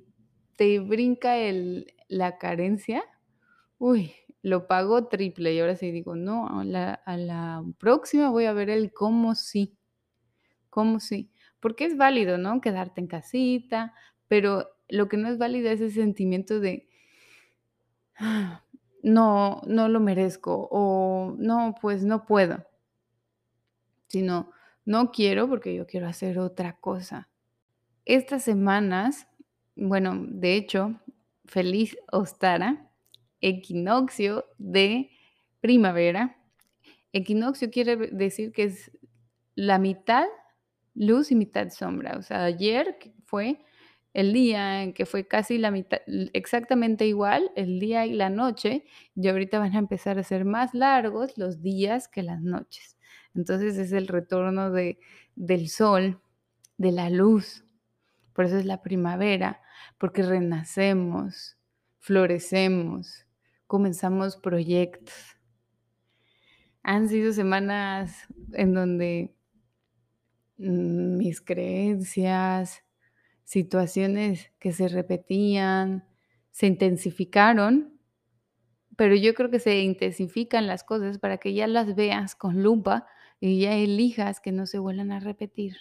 te 0.58 0.80
brinca 0.80 1.38
el 1.38 1.94
la 2.10 2.38
carencia, 2.40 3.04
uy, 3.80 4.14
lo 4.44 4.68
pago 4.68 5.08
triple, 5.10 5.54
y 5.56 5.60
ahora 5.62 5.76
sí 5.78 5.92
digo: 5.92 6.16
"No, 6.18 6.48
a 6.62 6.66
la 6.66 6.94
a 6.96 7.18
la 7.18 7.64
próxima 7.80 8.30
voy 8.32 8.46
a 8.46 8.54
ver 8.54 8.70
el 8.72 8.94
cómo 8.94 9.36
sí, 9.36 9.78
cómo 10.72 11.00
sí". 11.02 11.32
Porque 11.62 11.86
es 11.86 11.98
válido, 11.98 12.38
¿no?, 12.40 12.62
quedarte 12.62 13.02
en 13.02 13.08
casita, 13.08 13.94
pero 14.30 14.68
lo 14.90 15.10
que 15.10 15.18
no 15.18 15.30
es 15.30 15.38
válido 15.40 15.70
es 15.72 15.82
ese 15.82 16.02
sentimiento 16.02 16.60
de 16.62 16.88
no, 19.04 19.62
no 19.68 19.88
lo 19.90 20.00
merezco, 20.00 20.68
o 20.72 21.36
no, 21.38 21.76
pues 21.82 22.04
no 22.04 22.26
puedo. 22.26 22.64
Sino, 24.10 24.52
no 24.88 25.12
quiero 25.12 25.50
porque 25.50 25.76
yo 25.76 25.86
quiero 25.86 26.08
hacer 26.08 26.40
otra 26.40 26.78
cosa. 26.80 27.30
Estas 28.06 28.44
semanas, 28.44 29.28
bueno, 29.76 30.16
de 30.18 30.56
hecho, 30.56 30.96
feliz 31.44 31.98
Ostara, 32.10 32.90
equinoccio 33.42 34.46
de 34.58 35.10
primavera. 35.60 36.38
Equinoccio 37.12 37.70
quiere 37.70 37.98
decir 37.98 38.54
que 38.54 38.64
es 38.64 38.90
la 39.56 39.78
mitad 39.78 40.26
luz 40.96 41.32
y 41.32 41.36
mitad 41.36 41.70
sombra. 41.70 42.18
O 42.18 42.22
sea, 42.22 42.46
ayer 42.46 42.98
fue 43.26 43.60
el 44.14 44.32
día 44.32 44.84
en 44.84 44.94
que 44.94 45.06
fue 45.06 45.28
casi 45.28 45.58
la 45.58 45.70
mitad 45.70 46.00
exactamente 46.32 47.06
igual 47.06 47.52
el 47.58 47.82
día 47.82 48.06
y 48.06 48.14
la 48.14 48.30
noche, 48.30 48.86
y 49.16 49.28
ahorita 49.28 49.60
van 49.60 49.76
a 49.76 49.80
empezar 49.80 50.18
a 50.18 50.24
ser 50.24 50.46
más 50.46 50.74
largos 50.74 51.38
los 51.38 51.62
días 51.62 52.08
que 52.08 52.24
las 52.24 52.42
noches. 52.42 52.97
Entonces, 53.38 53.78
es 53.78 53.94
el 53.94 54.08
retorno 54.08 54.72
de 54.72 55.00
del 55.38 55.70
sol, 55.70 56.20
de 56.78 56.92
la 56.92 57.10
luz. 57.10 57.64
Por 58.34 58.46
eso 58.46 58.58
es 58.58 58.66
la 58.66 58.82
primavera, 58.82 59.62
porque 59.98 60.24
renacemos, 60.24 61.58
florecemos, 62.00 63.26
comenzamos 63.68 64.36
proyectos. 64.36 65.16
Han 66.84 67.08
sido 67.08 67.32
semanas 67.34 68.28
en 68.54 68.74
donde 68.74 69.36
mis 70.58 71.42
creencias, 71.42 72.84
situaciones 73.44 74.52
que 74.60 74.74
se 74.74 74.88
repetían, 74.88 76.06
se 76.52 76.66
intensificaron 76.68 77.98
pero 78.98 79.16
yo 79.16 79.36
creo 79.36 79.52
que 79.52 79.60
se 79.60 79.80
intensifican 79.80 80.66
las 80.66 80.84
cosas 80.84 81.20
para 81.20 81.38
que 81.38 81.54
ya 81.54 81.68
las 81.68 81.96
veas 81.96 82.36
con 82.36 82.64
lupa 82.64 83.06
y 83.40 83.62
ya 83.62 83.76
elijas 83.76 84.40
que 84.40 84.52
no 84.52 84.66
se 84.68 84.80
vuelvan 84.80 85.12
a 85.12 85.20
repetir. 85.20 85.78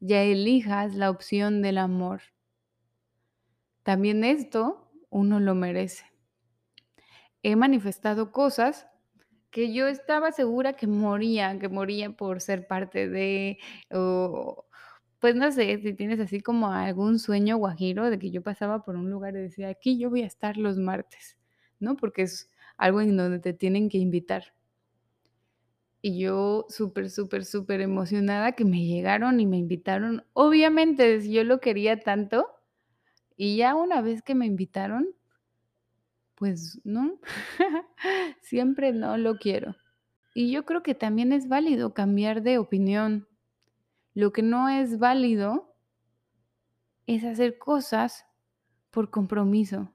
Ya 0.00 0.22
elijas 0.22 0.94
la 0.94 1.10
opción 1.10 1.62
del 1.62 1.78
amor. 1.78 2.22
También 3.84 4.24
esto 4.24 4.90
uno 5.08 5.38
lo 5.38 5.54
merece. 5.54 6.04
He 7.42 7.56
manifestado 7.56 8.30
cosas 8.32 8.86
que 9.50 9.72
yo 9.74 9.86
estaba 9.88 10.32
segura 10.32 10.74
que 10.74 10.86
morían, 10.86 11.58
que 11.60 11.68
morían 11.68 12.14
por 12.14 12.40
ser 12.40 12.66
parte 12.66 13.08
de, 13.08 13.58
o 13.90 14.66
pues 15.20 15.34
no 15.36 15.52
sé, 15.52 15.78
si 15.82 15.94
tienes 15.94 16.20
así 16.20 16.40
como 16.40 16.72
algún 16.72 17.18
sueño 17.18 17.56
guajiro 17.58 18.10
de 18.10 18.18
que 18.18 18.30
yo 18.30 18.42
pasaba 18.42 18.84
por 18.84 18.96
un 18.96 19.10
lugar 19.10 19.34
y 19.36 19.40
decía: 19.42 19.68
"Aquí 19.70 19.98
yo 19.98 20.10
voy 20.10 20.22
a 20.22 20.26
estar 20.26 20.56
los 20.56 20.78
martes", 20.78 21.38
¿no? 21.80 21.96
Porque 21.96 22.22
es 22.22 22.50
algo 22.76 23.00
en 23.02 23.16
donde 23.16 23.38
te 23.40 23.52
tienen 23.54 23.88
que 23.88 23.98
invitar. 23.98 24.54
Y 26.02 26.18
yo 26.18 26.66
súper, 26.68 27.08
súper, 27.10 27.44
superemocionada 27.44 28.52
que 28.52 28.64
me 28.64 28.84
llegaron 28.84 29.40
y 29.40 29.46
me 29.46 29.56
invitaron. 29.56 30.24
Obviamente, 30.34 31.26
yo 31.30 31.44
lo 31.44 31.60
quería 31.60 32.00
tanto, 32.00 32.46
y 33.36 33.56
ya 33.56 33.74
una 33.74 34.02
vez 34.02 34.22
que 34.22 34.34
me 34.34 34.46
invitaron 34.46 35.14
pues 36.42 36.80
no, 36.82 37.20
siempre 38.42 38.92
no 38.92 39.16
lo 39.16 39.36
quiero. 39.36 39.76
Y 40.34 40.50
yo 40.50 40.64
creo 40.64 40.82
que 40.82 40.96
también 40.96 41.32
es 41.32 41.48
válido 41.48 41.94
cambiar 41.94 42.42
de 42.42 42.58
opinión. 42.58 43.28
Lo 44.12 44.32
que 44.32 44.42
no 44.42 44.68
es 44.68 44.98
válido 44.98 45.72
es 47.06 47.22
hacer 47.22 47.58
cosas 47.58 48.26
por 48.90 49.08
compromiso. 49.10 49.92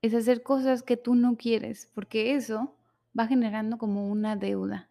Es 0.00 0.14
hacer 0.14 0.42
cosas 0.42 0.82
que 0.82 0.96
tú 0.96 1.14
no 1.14 1.36
quieres, 1.36 1.90
porque 1.94 2.34
eso 2.34 2.75
va 3.18 3.26
generando 3.26 3.78
como 3.78 4.08
una 4.08 4.36
deuda. 4.36 4.90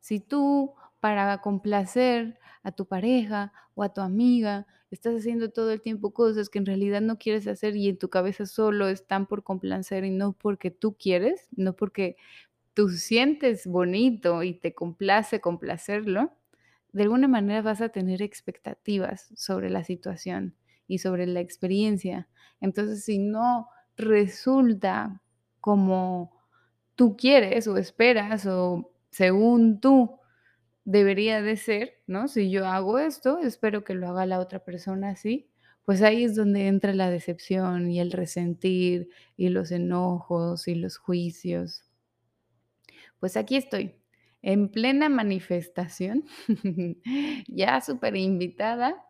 Si 0.00 0.20
tú, 0.20 0.74
para 1.00 1.40
complacer 1.40 2.38
a 2.62 2.72
tu 2.72 2.86
pareja 2.86 3.52
o 3.74 3.82
a 3.82 3.92
tu 3.92 4.00
amiga, 4.00 4.66
estás 4.90 5.16
haciendo 5.16 5.50
todo 5.50 5.72
el 5.72 5.80
tiempo 5.80 6.12
cosas 6.12 6.48
que 6.48 6.58
en 6.58 6.66
realidad 6.66 7.00
no 7.00 7.18
quieres 7.18 7.46
hacer 7.46 7.76
y 7.76 7.88
en 7.88 7.98
tu 7.98 8.08
cabeza 8.08 8.46
solo 8.46 8.88
están 8.88 9.26
por 9.26 9.42
complacer 9.42 10.04
y 10.04 10.10
no 10.10 10.32
porque 10.32 10.70
tú 10.70 10.96
quieres, 10.96 11.48
no 11.52 11.74
porque 11.74 12.16
tú 12.74 12.88
sientes 12.88 13.66
bonito 13.66 14.42
y 14.42 14.54
te 14.54 14.74
complace 14.74 15.40
complacerlo, 15.40 16.32
de 16.92 17.02
alguna 17.02 17.28
manera 17.28 17.62
vas 17.62 17.80
a 17.80 17.88
tener 17.90 18.22
expectativas 18.22 19.32
sobre 19.36 19.70
la 19.70 19.84
situación 19.84 20.56
y 20.86 20.98
sobre 20.98 21.26
la 21.26 21.40
experiencia. 21.40 22.28
Entonces, 22.60 23.04
si 23.04 23.18
no 23.18 23.68
resulta 23.96 25.22
como 25.60 26.35
tú 26.96 27.16
quieres 27.16 27.68
o 27.68 27.76
esperas 27.78 28.46
o 28.46 28.92
según 29.10 29.80
tú 29.80 30.18
debería 30.84 31.42
de 31.42 31.56
ser, 31.56 31.94
¿no? 32.06 32.28
Si 32.28 32.50
yo 32.50 32.66
hago 32.66 32.98
esto, 32.98 33.38
espero 33.40 33.84
que 33.84 33.94
lo 33.94 34.08
haga 34.08 34.26
la 34.26 34.40
otra 34.40 34.60
persona 34.64 35.10
así, 35.10 35.48
pues 35.84 36.02
ahí 36.02 36.24
es 36.24 36.36
donde 36.36 36.68
entra 36.68 36.94
la 36.94 37.10
decepción 37.10 37.90
y 37.90 38.00
el 38.00 38.12
resentir 38.12 39.10
y 39.36 39.50
los 39.50 39.72
enojos 39.72 40.68
y 40.68 40.74
los 40.76 40.98
juicios. 40.98 41.84
Pues 43.20 43.36
aquí 43.36 43.56
estoy, 43.56 43.94
en 44.42 44.68
plena 44.70 45.08
manifestación, 45.08 46.24
ya 47.48 47.80
superinvitada 47.80 49.02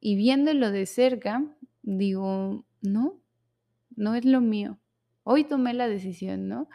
y 0.00 0.16
viéndolo 0.16 0.70
de 0.70 0.86
cerca, 0.86 1.44
digo: 1.82 2.66
"No, 2.82 3.20
no 3.96 4.14
es 4.16 4.24
lo 4.26 4.40
mío". 4.40 4.78
Hoy 5.24 5.44
tomé 5.44 5.74
la 5.74 5.88
decisión, 5.88 6.48
¿no? 6.48 6.68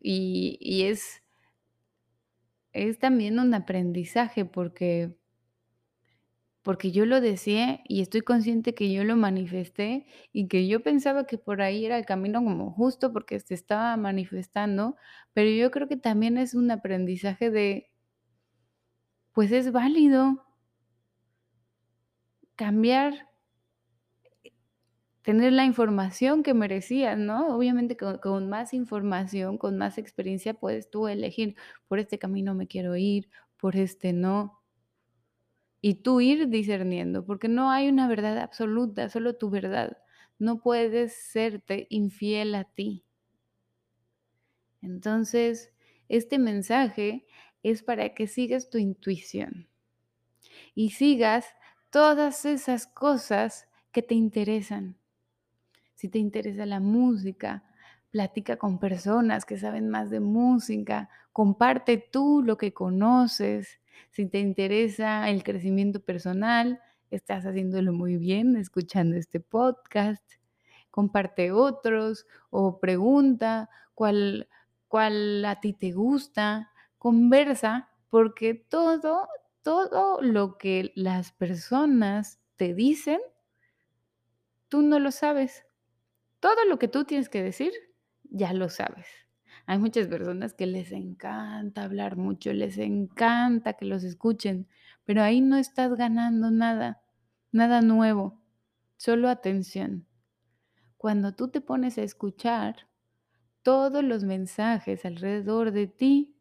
Y 0.00 0.82
es 0.84 1.22
es 2.72 2.98
también 2.98 3.38
un 3.38 3.54
aprendizaje 3.54 4.44
porque 4.44 5.16
porque 6.62 6.90
yo 6.92 7.06
lo 7.06 7.20
deseé 7.20 7.80
y 7.88 8.02
estoy 8.02 8.20
consciente 8.20 8.74
que 8.74 8.92
yo 8.92 9.02
lo 9.04 9.16
manifesté 9.16 10.06
y 10.32 10.46
que 10.48 10.68
yo 10.68 10.82
pensaba 10.82 11.24
que 11.26 11.38
por 11.38 11.62
ahí 11.62 11.86
era 11.86 11.96
el 11.98 12.04
camino 12.04 12.44
como 12.44 12.70
justo 12.72 13.12
porque 13.12 13.40
se 13.40 13.54
estaba 13.54 13.96
manifestando, 13.96 14.96
pero 15.32 15.50
yo 15.50 15.70
creo 15.70 15.88
que 15.88 15.96
también 15.96 16.36
es 16.38 16.54
un 16.54 16.70
aprendizaje 16.70 17.50
de 17.50 17.90
pues 19.32 19.50
es 19.52 19.72
válido 19.72 20.44
cambiar 22.56 23.29
tener 25.22 25.52
la 25.52 25.64
información 25.64 26.42
que 26.42 26.54
merecías, 26.54 27.18
¿no? 27.18 27.56
Obviamente, 27.56 27.96
con 27.96 28.18
con 28.18 28.48
más 28.48 28.74
información, 28.74 29.58
con 29.58 29.78
más 29.78 29.98
experiencia, 29.98 30.54
puedes 30.54 30.90
tú 30.90 31.08
elegir, 31.08 31.56
por 31.88 31.98
este 31.98 32.18
camino 32.18 32.54
me 32.54 32.66
quiero 32.68 32.96
ir, 32.96 33.28
por 33.58 33.76
este 33.76 34.12
no. 34.12 34.60
Y 35.82 35.96
tú 35.96 36.22
ir 36.22 36.48
discerniendo, 36.48 37.26
porque 37.26 37.46
no 37.48 37.70
hay 37.70 37.88
una 37.90 38.08
verdad 38.08 38.38
absoluta, 38.38 39.10
solo 39.10 39.36
tu 39.36 39.50
verdad. 39.50 39.98
No 40.38 40.62
puedes 40.62 41.12
serte 41.14 41.86
infiel 41.90 42.54
a 42.54 42.64
ti. 42.64 43.04
Entonces, 44.82 45.72
este 46.08 46.38
mensaje 46.38 47.26
es 47.62 47.82
para 47.82 48.14
que 48.14 48.26
sigas 48.26 48.68
tu 48.68 48.76
intuición 48.76 49.68
y 50.74 50.90
sigas 50.90 51.46
todas 51.90 52.44
esas 52.44 52.86
cosas 52.88 53.68
que 53.92 54.02
te 54.02 54.14
interesan. 54.14 54.99
Si 56.00 56.08
te 56.08 56.18
interesa 56.18 56.64
la 56.64 56.80
música, 56.80 57.62
platica 58.10 58.56
con 58.56 58.78
personas 58.78 59.44
que 59.44 59.58
saben 59.58 59.90
más 59.90 60.08
de 60.08 60.20
música, 60.20 61.10
comparte 61.30 61.98
tú 61.98 62.42
lo 62.42 62.56
que 62.56 62.72
conoces. 62.72 63.80
Si 64.10 64.24
te 64.24 64.38
interesa 64.38 65.28
el 65.28 65.44
crecimiento 65.44 66.00
personal, 66.00 66.80
estás 67.10 67.44
haciéndolo 67.44 67.92
muy 67.92 68.16
bien 68.16 68.56
escuchando 68.56 69.14
este 69.18 69.40
podcast. 69.40 70.24
Comparte 70.90 71.52
otros 71.52 72.26
o 72.48 72.80
pregunta 72.80 73.68
cuál 73.94 74.48
cuál 74.88 75.44
a 75.44 75.60
ti 75.60 75.74
te 75.74 75.92
gusta. 75.92 76.70
Conversa, 76.96 77.90
porque 78.08 78.54
todo 78.54 79.28
todo 79.60 80.22
lo 80.22 80.56
que 80.56 80.92
las 80.94 81.32
personas 81.32 82.40
te 82.56 82.72
dicen 82.72 83.20
tú 84.70 84.80
no 84.80 84.98
lo 84.98 85.10
sabes. 85.10 85.66
Todo 86.40 86.64
lo 86.68 86.78
que 86.78 86.88
tú 86.88 87.04
tienes 87.04 87.28
que 87.28 87.42
decir, 87.42 87.72
ya 88.24 88.52
lo 88.52 88.68
sabes. 88.68 89.06
Hay 89.66 89.78
muchas 89.78 90.08
personas 90.08 90.54
que 90.54 90.66
les 90.66 90.90
encanta 90.90 91.84
hablar 91.84 92.16
mucho, 92.16 92.52
les 92.52 92.78
encanta 92.78 93.74
que 93.74 93.84
los 93.84 94.02
escuchen, 94.04 94.66
pero 95.04 95.22
ahí 95.22 95.40
no 95.40 95.56
estás 95.56 95.94
ganando 95.94 96.50
nada, 96.50 97.02
nada 97.52 97.82
nuevo. 97.82 98.40
solo 98.96 99.28
atención. 99.30 100.06
Cuando 100.98 101.34
tú 101.34 101.48
te 101.48 101.62
pones 101.62 101.96
a 101.96 102.02
escuchar 102.02 102.88
todos 103.62 104.04
los 104.04 104.24
mensajes 104.24 105.06
alrededor 105.06 105.72
de 105.72 105.86
ti, 105.86 106.36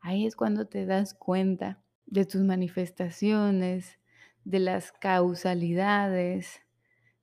ahí 0.00 0.26
es 0.26 0.36
cuando 0.36 0.66
te 0.66 0.84
das 0.84 1.14
cuenta 1.14 1.82
de 2.04 2.26
tus 2.26 2.42
manifestaciones, 2.42 3.98
de 4.44 4.58
las 4.58 4.92
causalidades, 4.92 6.60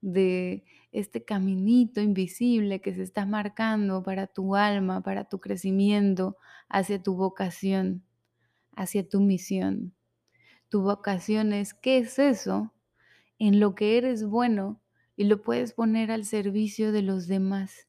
de 0.02 0.64
este 0.92 1.24
caminito 1.24 2.02
invisible 2.02 2.82
que 2.82 2.94
se 2.94 3.04
está 3.04 3.26
marcando 3.26 4.04
para 4.04 4.28
tu 4.28 4.56
alma, 4.56 5.02
para 5.02 5.26
tu 5.26 5.40
crecimiento, 5.40 6.38
hacia 6.68 7.02
tu 7.02 7.16
vocación, 7.16 8.04
hacia 8.76 9.08
tu 9.08 9.22
misión. 9.22 9.94
Tu 10.70 10.82
vocación 10.82 11.54
es, 11.54 11.74
¿qué 11.74 11.98
es 11.98 12.20
eso? 12.20 12.74
En 13.40 13.60
lo 13.60 13.76
que 13.76 13.98
eres 13.98 14.26
bueno 14.26 14.82
y 15.16 15.26
lo 15.26 15.42
puedes 15.42 15.74
poner 15.74 16.12
al 16.12 16.26
servicio 16.26 16.92
de 16.92 17.02
los 17.02 17.28
demás. 17.28 17.88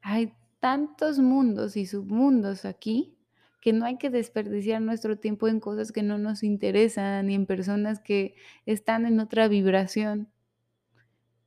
Hay 0.00 0.34
tantos 0.60 1.18
mundos 1.18 1.76
y 1.76 1.86
submundos 1.86 2.64
aquí 2.64 3.16
que 3.62 3.72
no 3.72 3.86
hay 3.86 3.96
que 3.98 4.10
desperdiciar 4.10 4.82
nuestro 4.82 5.18
tiempo 5.18 5.48
en 5.48 5.60
cosas 5.60 5.92
que 5.92 6.02
no 6.02 6.18
nos 6.18 6.42
interesan 6.42 7.30
y 7.30 7.34
en 7.36 7.46
personas 7.46 8.00
que 8.00 8.34
están 8.66 9.06
en 9.06 9.20
otra 9.20 9.48
vibración, 9.48 10.30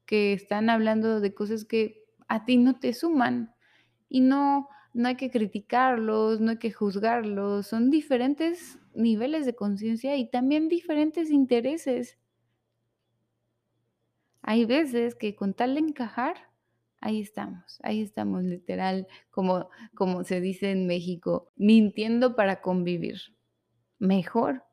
que 0.06 0.34
están 0.34 0.69
hablando 0.69 1.19
de 1.19 1.34
cosas 1.34 1.65
que 1.65 2.06
a 2.28 2.45
ti 2.45 2.58
no 2.58 2.80
te 2.80 2.93
suman 2.93 3.54
y 4.10 4.21
no 4.21 4.69
no 4.93 5.10
hay 5.10 5.17
que 5.17 5.30
criticarlos, 5.30 6.39
no 6.39 6.51
hay 6.51 6.58
que 6.58 6.71
juzgarlos, 6.71 7.67
son 7.67 7.91
diferentes 7.91 8.80
niveles 8.93 9.45
de 9.45 9.54
conciencia 9.54 10.15
y 10.15 10.30
también 10.32 10.69
diferentes 10.69 11.30
intereses. 11.32 12.17
Hay 14.41 14.63
veces 14.63 15.13
que 15.13 15.36
con 15.36 15.54
tal 15.54 15.73
de 15.75 15.82
encajar, 15.82 16.45
ahí 17.06 17.22
estamos, 17.22 17.80
ahí 17.84 18.02
estamos 18.02 18.44
literal, 18.44 19.08
como 19.32 19.70
como 19.96 20.24
se 20.24 20.41
dice 20.41 20.72
en 20.72 20.88
México, 20.88 21.52
mintiendo 21.58 22.36
para 22.36 22.62
convivir. 22.62 23.18
Mejor, 24.00 24.63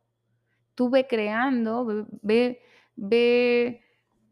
tú 0.74 0.90
ve 0.90 1.06
creando, 1.08 2.08
ve 2.22 2.60
ve 2.96 3.82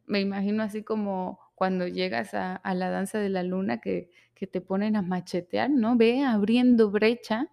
me 0.07 0.21
imagino 0.21 0.63
así 0.65 0.83
como 0.85 1.39
cuando 1.57 1.87
llegas 1.89 2.35
a 2.35 2.57
a 2.57 2.75
la 2.75 2.91
danza 2.91 3.19
de 3.21 3.31
la 3.31 3.43
luna 3.45 3.81
que 3.81 4.11
que 4.35 4.47
te 4.49 4.61
ponen 4.63 4.97
a 4.97 5.03
machetear, 5.03 5.71
¿no? 5.71 5.97
Ve 5.97 6.25
abriendo 6.25 6.91
brecha, 6.91 7.49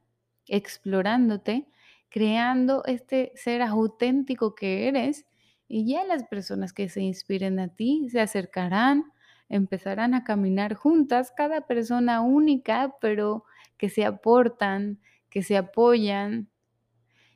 explorándote, 0.48 1.68
creando 2.10 2.84
este 2.86 3.34
ser 3.36 3.62
auténtico 3.62 4.56
que 4.56 4.88
eres, 4.88 5.26
y 5.68 5.86
ya 5.92 6.06
las 6.06 6.24
personas 6.26 6.74
que 6.74 6.90
se 6.90 7.02
inspiren 7.02 7.60
a 7.60 7.70
ti 7.76 8.08
se 8.10 8.22
acercarán, 8.22 9.04
empezarán 9.50 10.14
a 10.14 10.24
caminar 10.24 10.74
juntas, 10.74 11.32
cada 11.36 11.62
persona 11.62 12.22
única, 12.22 12.96
pero 13.02 13.46
que 13.78 13.90
se 13.90 14.06
aportan, 14.06 15.00
que 15.30 15.44
se 15.44 15.58
apoyan. 15.58 16.50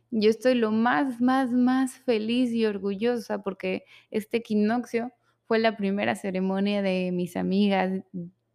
Yo 0.10 0.30
estoy 0.30 0.56
lo 0.56 0.71
más, 0.71 1.21
más, 1.21 1.52
más 1.52 2.00
feliz 2.00 2.52
y 2.52 2.65
orgullosa 2.65 3.43
porque 3.43 3.86
este 4.10 4.38
equinoccio 4.38 5.13
fue 5.45 5.60
la 5.60 5.78
primera 5.78 6.15
ceremonia 6.15 6.82
de 6.82 7.12
mis 7.13 7.38
amigas 7.38 8.04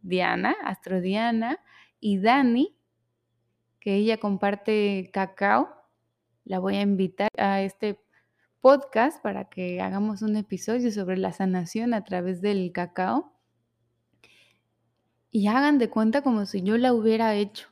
Diana, 0.00 0.54
Astro 0.64 1.00
Diana 1.00 1.58
y 2.00 2.18
Dani, 2.18 2.76
que 3.80 3.94
ella 3.94 4.18
comparte 4.18 5.10
cacao. 5.12 5.68
La 6.44 6.58
voy 6.58 6.76
a 6.76 6.82
invitar 6.82 7.28
a 7.38 7.62
este 7.62 8.00
podcast 8.60 9.22
para 9.22 9.48
que 9.48 9.80
hagamos 9.80 10.22
un 10.22 10.36
episodio 10.36 10.90
sobre 10.90 11.16
la 11.16 11.32
sanación 11.32 11.94
a 11.94 12.04
través 12.04 12.40
del 12.40 12.72
cacao. 12.72 13.35
Y 15.36 15.48
hagan 15.48 15.76
de 15.78 15.90
cuenta 15.90 16.22
como 16.22 16.46
si 16.46 16.62
yo 16.62 16.78
la 16.78 16.94
hubiera 16.94 17.34
hecho. 17.34 17.68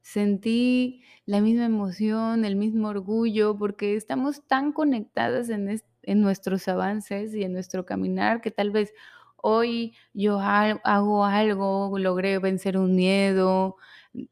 Sentí 0.00 1.02
la 1.26 1.40
misma 1.40 1.64
emoción, 1.66 2.44
el 2.44 2.54
mismo 2.56 2.88
orgullo, 2.88 3.56
porque 3.58 3.96
estamos 3.96 4.46
tan 4.46 4.72
conectadas 4.72 5.48
en, 5.50 5.80
en 6.02 6.20
nuestros 6.20 6.68
avances 6.68 7.34
y 7.34 7.42
en 7.44 7.52
nuestro 7.52 7.84
caminar 7.84 8.40
que 8.40 8.50
tal 8.52 8.70
vez 8.70 8.92
hoy 9.36 9.96
yo 10.14 10.38
ha- 10.40 10.80
hago 10.84 11.24
algo, 11.26 11.98
logré 11.98 12.38
vencer 12.38 12.78
un 12.78 12.94
miedo, 12.96 13.76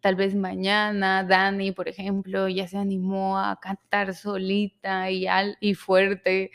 tal 0.00 0.14
vez 0.16 0.34
mañana 0.36 1.24
Dani, 1.24 1.72
por 1.72 1.88
ejemplo, 1.88 2.48
ya 2.48 2.68
se 2.68 2.78
animó 2.78 3.38
a 3.38 3.58
cantar 3.60 4.14
solita 4.14 5.10
y, 5.10 5.26
al- 5.26 5.56
y 5.60 5.74
fuerte. 5.74 6.50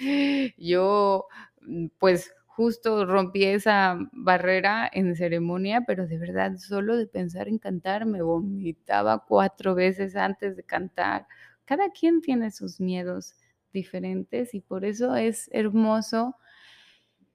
Yo, 0.58 1.28
mm, 1.62 1.88
pues 2.00 2.34
justo 2.56 3.06
rompí 3.06 3.44
esa 3.46 3.98
barrera 4.12 4.90
en 4.92 5.16
ceremonia, 5.16 5.82
pero 5.88 6.08
de 6.08 6.18
verdad, 6.18 6.58
solo 6.58 6.98
de 6.98 7.08
pensar 7.08 7.48
en 7.48 7.58
cantar 7.60 8.06
me 8.06 8.22
vomitaba 8.22 9.26
4 9.28 9.76
veces 9.76 10.16
antes 10.16 10.56
de 10.58 10.64
cantar. 10.64 11.28
Cada 11.66 11.90
quien 11.92 12.22
tiene 12.22 12.52
sus 12.52 12.80
miedos 12.80 13.36
diferentes 13.74 14.54
y 14.54 14.62
por 14.62 14.86
eso 14.86 15.16
es 15.16 15.50
hermoso 15.52 16.36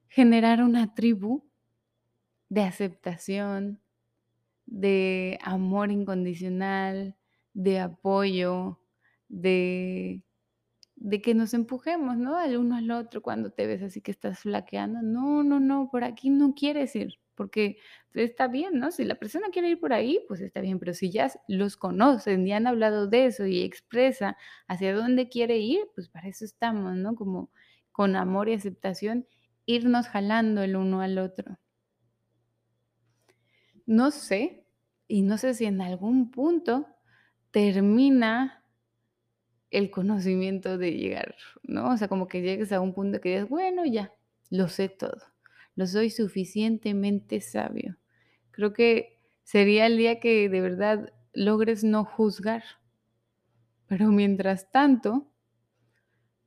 generar 0.09 0.63
una 0.63 0.95
tribu 0.95 1.43
de 2.49 2.63
aceptación, 2.63 3.81
de 4.67 5.39
amor 5.43 5.91
incondicional, 5.93 7.17
de 7.55 7.81
apoyo, 7.81 8.81
de 9.29 10.23
de 11.01 11.23
que 11.23 11.35
nos 11.35 11.55
empujemos, 11.55 12.17
¿no? 12.17 12.41
El 12.41 12.57
uno 12.57 12.77
al 12.77 12.91
otro 12.91 13.23
cuando 13.23 13.51
te 13.51 13.67
ves 13.67 13.83
así 13.83 14.01
que 14.01 14.11
estás 14.11 14.41
flaqueando. 14.41 15.01
No, 15.03 15.45
no, 15.45 15.61
no, 15.61 15.89
por 15.91 16.05
aquí 16.05 16.29
no 16.31 16.55
quieres 16.55 16.97
ir, 16.97 17.21
porque 17.35 17.79
está 18.15 18.49
bien, 18.49 18.79
¿no? 18.81 18.91
Si 18.91 19.05
la 19.05 19.15
persona 19.15 19.49
quiere 19.53 19.71
ir 19.71 19.81
por 19.81 19.93
ahí, 19.93 20.21
pues 20.27 20.41
está 20.41 20.61
bien, 20.61 20.79
pero 20.81 20.95
si 20.95 21.11
ya 21.11 21.31
los 21.47 21.77
conocen 21.77 22.47
y 22.47 22.53
han 22.53 22.67
hablado 22.67 23.07
de 23.07 23.27
eso 23.27 23.47
y 23.47 23.63
expresa 23.63 24.37
hacia 24.67 24.95
dónde 24.95 25.29
quiere 25.29 25.59
ir, 25.59 25.81
pues 25.95 26.09
para 26.09 26.29
eso 26.29 26.45
estamos, 26.45 26.97
¿no? 26.97 27.15
Como 27.15 27.51
con 27.93 28.17
amor 28.17 28.49
y 28.49 28.55
aceptación, 28.55 29.27
irnos 29.67 30.09
jalando 30.09 30.63
el 30.63 30.77
uno 30.77 31.01
al 31.01 31.19
otro. 31.19 31.59
No 33.87 34.11
sé, 34.11 34.67
y 35.07 35.23
no 35.23 35.39
sé 35.39 35.55
si 35.55 35.65
en 35.65 35.81
algún 35.81 36.31
punto 36.31 36.87
termina 37.51 38.58
El 39.71 39.91
conocimiento 39.91 40.79
de 40.79 40.93
llegar, 40.93 41.35
¿no? 41.63 41.91
O 41.93 41.97
sea, 41.97 42.09
como 42.09 42.27
que 42.29 42.43
llegues 42.43 42.73
a 42.73 42.81
un 42.81 42.95
punto 42.95 43.21
que 43.21 43.31
digas: 43.31 43.49
"Bueno, 43.49 43.85
ya, 43.87 44.13
lo 44.51 44.69
sé 44.69 44.89
todo, 44.89 45.19
lo 45.77 45.87
soy 45.87 46.11
suficientemente 46.11 47.41
sabio". 47.41 47.97
Creo 48.53 48.73
que 48.75 49.21
sería 49.45 49.87
el 49.87 49.99
día 49.99 50.21
que 50.21 50.49
de 50.49 50.61
verdad 50.63 51.13
logres 51.35 51.85
no 51.85 52.05
juzgar, 52.05 52.63
pero 53.89 54.07
mientras 54.13 54.71
tanto, 54.71 55.33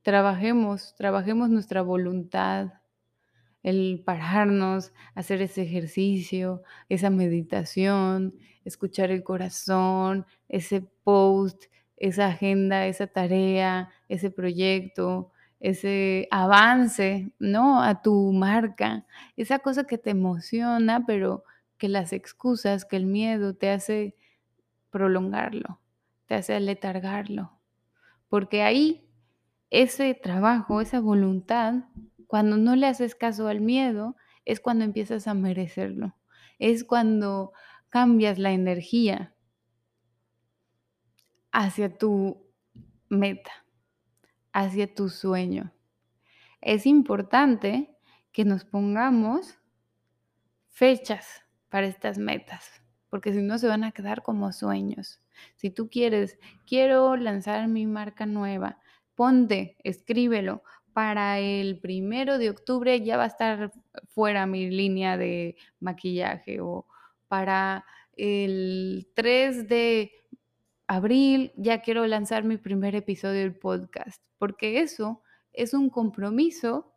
trabajemos 0.01 0.95
trabajemos 0.95 1.49
nuestra 1.49 1.81
voluntad, 1.81 2.73
el 3.63 4.03
pararnos, 4.05 4.93
hacer 5.15 5.41
ese 5.41 5.63
ejercicio, 5.63 6.63
esa 6.89 7.09
meditación, 7.11 8.35
escuchar 8.65 9.11
el 9.11 9.23
corazón, 9.23 10.25
ese 10.49 10.81
post, 11.03 11.65
esa 12.01 12.29
agenda, 12.29 12.87
esa 12.87 13.05
tarea, 13.05 13.91
ese 14.09 14.31
proyecto, 14.31 15.31
ese 15.59 16.27
avance, 16.31 17.31
¿no? 17.37 17.83
A 17.83 18.01
tu 18.01 18.33
marca, 18.33 19.05
esa 19.37 19.59
cosa 19.59 19.83
que 19.83 19.99
te 19.99 20.09
emociona, 20.09 21.05
pero 21.05 21.43
que 21.77 21.89
las 21.89 22.11
excusas, 22.11 22.85
que 22.85 22.95
el 22.95 23.05
miedo 23.05 23.55
te 23.55 23.69
hace 23.69 24.15
prolongarlo, 24.89 25.79
te 26.25 26.33
hace 26.33 26.55
aletargarlo, 26.55 27.51
porque 28.29 28.63
ahí 28.63 29.07
ese 29.69 30.15
trabajo, 30.15 30.81
esa 30.81 30.99
voluntad, 30.99 31.85
cuando 32.25 32.57
no 32.57 32.75
le 32.75 32.87
haces 32.87 33.13
caso 33.13 33.47
al 33.47 33.61
miedo, 33.61 34.15
es 34.43 34.59
cuando 34.59 34.85
empiezas 34.85 35.27
a 35.27 35.35
merecerlo. 35.35 36.15
Es 36.57 36.83
cuando 36.83 37.53
cambias 37.89 38.39
la 38.39 38.53
energía 38.53 39.35
hacia 41.51 41.97
tu 41.97 42.45
meta, 43.09 43.51
hacia 44.53 44.93
tu 44.93 45.09
sueño. 45.09 45.73
Es 46.61 46.85
importante 46.85 47.97
que 48.31 48.45
nos 48.45 48.63
pongamos 48.63 49.59
fechas 50.69 51.43
para 51.69 51.87
estas 51.87 52.17
metas, 52.17 52.81
porque 53.09 53.33
si 53.33 53.41
no 53.41 53.57
se 53.57 53.67
van 53.67 53.83
a 53.83 53.91
quedar 53.91 54.21
como 54.23 54.51
sueños. 54.51 55.21
Si 55.55 55.69
tú 55.69 55.89
quieres, 55.89 56.37
quiero 56.65 57.15
lanzar 57.15 57.67
mi 57.67 57.85
marca 57.85 58.25
nueva, 58.25 58.79
ponte, 59.15 59.77
escríbelo. 59.83 60.63
Para 60.93 61.39
el 61.39 61.79
primero 61.79 62.37
de 62.37 62.49
octubre 62.49 63.01
ya 63.01 63.15
va 63.15 63.23
a 63.23 63.27
estar 63.27 63.71
fuera 64.07 64.45
mi 64.45 64.69
línea 64.69 65.15
de 65.17 65.55
maquillaje 65.79 66.59
o 66.59 66.85
para 67.29 67.85
el 68.17 69.09
3 69.15 69.69
de 69.69 70.11
abril 70.91 71.53
ya 71.55 71.81
quiero 71.81 72.05
lanzar 72.05 72.43
mi 72.43 72.57
primer 72.57 72.95
episodio 72.95 73.39
del 73.39 73.55
podcast, 73.55 74.21
porque 74.37 74.81
eso 74.81 75.21
es 75.53 75.73
un 75.73 75.89
compromiso 75.89 76.93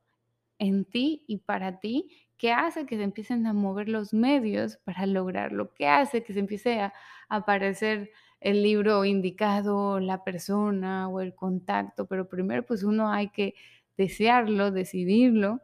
en 0.59 0.85
ti 0.85 1.25
y 1.29 1.39
para 1.39 1.79
ti 1.79 2.11
que 2.37 2.51
hace 2.51 2.87
que 2.87 2.97
se 2.97 3.05
empiecen 3.05 3.47
a 3.47 3.53
mover 3.53 3.89
los 3.89 4.13
medios 4.13 4.79
para 4.79 5.07
lograrlo, 5.07 5.73
que 5.75 5.87
hace 5.87 6.25
que 6.25 6.33
se 6.33 6.41
empiece 6.41 6.81
a 6.81 6.93
aparecer 7.29 8.11
el 8.41 8.65
libro 8.65 9.05
indicado, 9.05 10.01
la 10.01 10.25
persona 10.25 11.09
o 11.09 11.21
el 11.21 11.33
contacto, 11.37 12.07
pero 12.07 12.29
primero 12.29 12.67
pues 12.67 12.83
uno 12.83 13.13
hay 13.13 13.29
que 13.29 13.55
desearlo, 13.97 14.73
decidirlo 14.73 15.61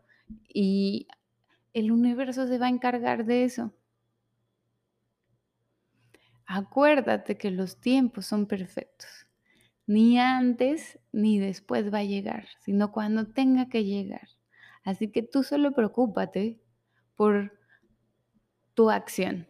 y 0.48 1.08
el 1.74 1.90
universo 1.90 2.46
se 2.46 2.58
va 2.58 2.66
a 2.66 2.70
encargar 2.70 3.24
de 3.24 3.42
eso. 3.42 3.72
Acuérdate 6.52 7.38
que 7.38 7.52
los 7.52 7.80
tiempos 7.80 8.26
son 8.26 8.46
perfectos. 8.46 9.08
Ni 9.86 10.18
antes 10.18 10.98
ni 11.12 11.38
después 11.38 11.94
va 11.94 11.98
a 11.98 12.04
llegar, 12.04 12.48
sino 12.58 12.90
cuando 12.90 13.28
tenga 13.28 13.68
que 13.68 13.84
llegar. 13.84 14.26
Así 14.82 15.12
que 15.12 15.22
tú 15.22 15.44
solo 15.44 15.70
preocúpate 15.70 16.60
por 17.14 17.56
tu 18.74 18.90
acción, 18.90 19.46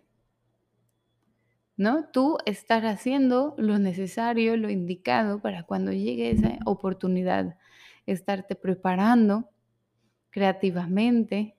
¿no? 1.79 2.05
Tú 2.11 2.37
estar 2.45 2.85
haciendo 2.85 3.55
lo 3.57 3.79
necesario, 3.79 4.59
lo 4.59 4.69
indicado 4.69 5.41
para 5.41 5.63
cuando 5.63 5.93
llegue 5.93 6.31
esa 6.31 6.59
oportunidad, 6.67 7.57
estarte 8.05 8.57
preparando 8.57 9.49
creativamente, 10.29 11.57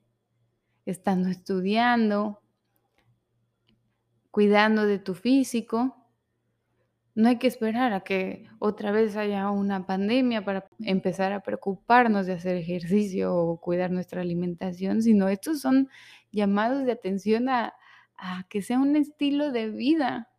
estando 0.85 1.29
estudiando, 1.29 2.40
cuidando 4.31 4.85
de 4.85 4.97
tu 4.97 5.13
físico. 5.13 5.97
No 7.13 7.27
hay 7.27 7.37
que 7.37 7.47
esperar 7.47 7.91
a 7.91 8.01
que 8.01 8.47
otra 8.59 8.91
vez 8.91 9.17
haya 9.17 9.51
una 9.51 9.85
pandemia 9.85 10.45
para 10.45 10.67
empezar 10.79 11.33
a 11.33 11.41
preocuparnos 11.41 12.25
de 12.25 12.33
hacer 12.33 12.55
ejercicio 12.55 13.35
o 13.35 13.59
cuidar 13.59 13.91
nuestra 13.91 14.21
alimentación, 14.21 15.01
sino 15.01 15.27
estos 15.27 15.59
son 15.59 15.89
llamados 16.31 16.85
de 16.85 16.93
atención 16.93 17.49
a, 17.49 17.73
a 18.15 18.45
que 18.49 18.61
sea 18.61 18.79
un 18.79 18.95
estilo 18.95 19.51
de 19.51 19.69
vida. 19.69 20.29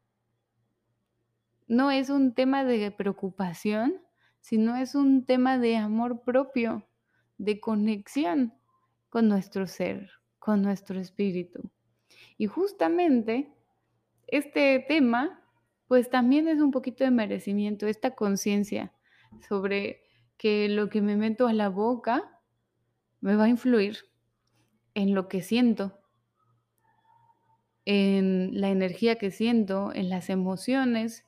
No 1.69 1.91
es 1.91 2.09
un 2.09 2.35
tema 2.35 2.65
de 2.65 2.91
preocupación, 2.91 4.01
sino 4.41 4.77
es 4.77 4.95
un 4.95 5.27
tema 5.27 5.59
de 5.59 5.77
amor 5.77 6.23
propio, 6.23 6.87
de 7.37 7.61
conexión 7.61 8.55
con 9.11 9.29
nuestro 9.29 9.67
ser, 9.67 10.11
con 10.39 10.63
nuestro 10.63 10.99
espíritu. 10.99 11.71
Y 12.39 12.47
justamente 12.47 13.53
este 14.33 14.83
tema, 14.89 15.45
pues 15.89 16.09
también 16.09 16.49
es 16.49 16.59
un 16.61 16.71
poquito 16.71 17.05
de 17.05 17.11
merecimiento, 17.11 17.87
esta 17.87 18.13
conciencia 18.13 18.95
sobre 19.47 20.01
que 20.39 20.71
lo 20.71 20.89
que 20.89 21.03
me 21.03 21.17
meto 21.17 21.47
a 21.49 21.53
la 21.53 21.69
boca 21.69 22.41
me 23.21 23.37
va 23.37 23.45
a 23.45 23.49
influir 23.49 23.99
en 24.95 25.15
lo 25.15 25.29
que 25.29 25.43
siento, 25.43 26.01
en 27.85 28.59
la 28.59 28.71
energía 28.71 29.17
que 29.17 29.31
siento, 29.31 29.93
en 29.95 30.09
las 30.09 30.31
emociones. 30.31 31.27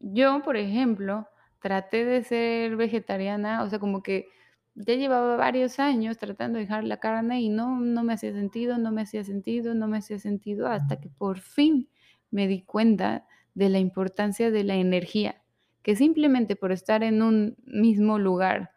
Yo, 0.00 0.42
por 0.42 0.56
ejemplo, 0.56 1.28
traté 1.60 2.04
de 2.04 2.24
ser 2.24 2.74
vegetariana, 2.74 3.62
o 3.62 3.70
sea, 3.70 3.78
como 3.78 4.02
que 4.02 4.28
ya 4.76 4.94
llevaba 4.94 5.36
varios 5.36 5.78
años 5.78 6.18
tratando 6.18 6.58
de 6.58 6.64
dejar 6.64 6.84
la 6.84 6.98
carne 6.98 7.40
y 7.40 7.48
no, 7.48 7.80
no 7.80 8.04
me 8.04 8.12
hacía 8.12 8.32
sentido, 8.32 8.76
no 8.76 8.92
me 8.92 9.02
hacía 9.02 9.24
sentido, 9.24 9.74
no 9.74 9.88
me 9.88 9.98
hacía 9.98 10.18
sentido, 10.18 10.66
hasta 10.66 11.00
que 11.00 11.08
por 11.08 11.40
fin 11.40 11.88
me 12.30 12.46
di 12.46 12.62
cuenta 12.62 13.26
de 13.54 13.70
la 13.70 13.78
importancia 13.78 14.50
de 14.50 14.64
la 14.64 14.74
energía, 14.74 15.42
que 15.82 15.96
simplemente 15.96 16.56
por 16.56 16.72
estar 16.72 17.02
en 17.02 17.22
un 17.22 17.56
mismo 17.64 18.18
lugar, 18.18 18.72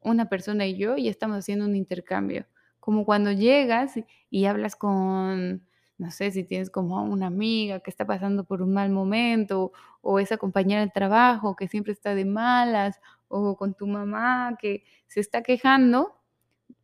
una 0.00 0.28
persona 0.28 0.66
y 0.66 0.76
yo, 0.76 0.96
ya 0.96 1.10
estamos 1.10 1.38
haciendo 1.38 1.66
un 1.66 1.76
intercambio. 1.76 2.46
Como 2.80 3.04
cuando 3.04 3.30
llegas 3.30 3.94
y, 4.30 4.44
hablas 4.46 4.74
con, 4.74 5.62
no 5.98 6.10
sé, 6.10 6.32
si 6.32 6.42
tienes 6.42 6.70
como 6.70 7.02
una 7.04 7.26
amiga 7.26 7.80
que 7.80 7.90
está 7.90 8.06
pasando 8.06 8.44
por 8.44 8.62
un 8.62 8.72
mal 8.72 8.90
momento, 8.90 9.72
o 10.00 10.18
esa 10.18 10.36
compañera 10.36 10.80
de 10.80 10.90
trabajo 10.90 11.54
que 11.54 11.68
siempre 11.68 11.92
está 11.92 12.14
de 12.16 12.24
malas, 12.24 13.00
o 13.28 13.56
con 13.56 13.74
tu 13.74 13.86
mamá 13.86 14.56
que 14.60 14.84
se 15.06 15.20
está 15.20 15.42
quejando, 15.42 16.20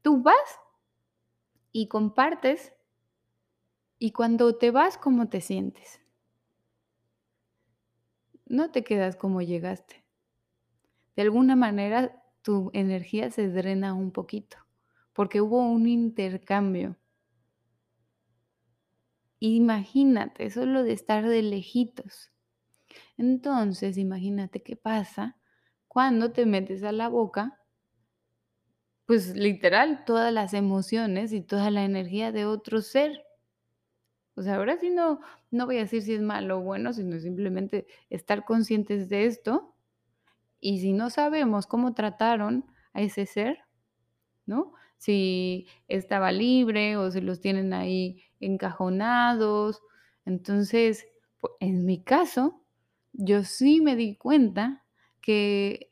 tú 0.02 0.22
vas 0.22 0.60
y 1.72 1.88
compartes 1.88 2.72
y 3.98 4.12
cuando 4.12 4.56
te 4.56 4.70
vas, 4.70 4.98
¿cómo 4.98 5.28
te 5.28 5.40
sientes? 5.40 6.00
No 8.46 8.70
te 8.70 8.84
quedas 8.84 9.16
como 9.16 9.40
llegaste. 9.40 10.04
De 11.16 11.22
alguna 11.22 11.56
manera 11.56 12.22
tu 12.42 12.70
energía 12.74 13.30
se 13.30 13.48
drena 13.48 13.94
un 13.94 14.10
poquito, 14.10 14.58
porque 15.12 15.40
hubo 15.40 15.66
un 15.66 15.86
intercambio. 15.86 16.96
Imagínate, 19.38 20.50
solo 20.50 20.82
de 20.82 20.92
estar 20.92 21.26
de 21.26 21.42
lejitos. 21.42 22.32
Entonces, 23.16 23.96
imagínate 23.96 24.62
qué 24.62 24.76
pasa 24.76 25.38
cuando 25.94 26.30
te 26.30 26.44
metes 26.44 26.84
a 26.84 26.92
la 26.92 27.08
boca, 27.08 27.58
pues 29.06 29.34
literal, 29.34 30.04
todas 30.04 30.30
las 30.30 30.52
emociones 30.52 31.32
y 31.32 31.40
toda 31.40 31.70
la 31.70 31.84
energía 31.84 32.32
de 32.32 32.44
otro 32.44 32.82
ser. 32.82 33.12
O 34.36 34.42
sea, 34.42 34.56
ahora 34.56 34.76
sí 34.78 34.90
no, 34.90 35.20
no 35.50 35.66
voy 35.66 35.76
a 35.76 35.80
decir 35.80 36.02
si 36.02 36.14
es 36.14 36.20
malo 36.22 36.58
o 36.58 36.62
bueno, 36.62 36.92
sino 36.92 37.18
simplemente 37.20 37.86
estar 38.10 38.44
conscientes 38.44 39.08
de 39.08 39.26
esto. 39.26 39.74
Y 40.60 40.80
si 40.80 40.92
no 40.94 41.10
sabemos 41.10 41.66
cómo 41.66 41.94
trataron 41.94 42.66
a 42.94 43.02
ese 43.02 43.26
ser, 43.26 43.60
¿no? 44.46 44.74
Si 44.98 45.68
estaba 45.88 46.32
libre 46.32 46.96
o 46.98 47.10
si 47.12 47.20
los 47.22 47.40
tienen 47.40 47.74
ahí 47.74 48.22
encajonados. 48.40 49.82
Entonces, 50.26 51.06
pu- 51.40 51.50
en 51.60 51.86
mi 51.86 52.02
caso, 52.04 52.64
yo 53.12 53.44
sí 53.44 53.80
me 53.82 53.96
di 53.96 54.16
cuenta 54.16 54.83
que 55.24 55.90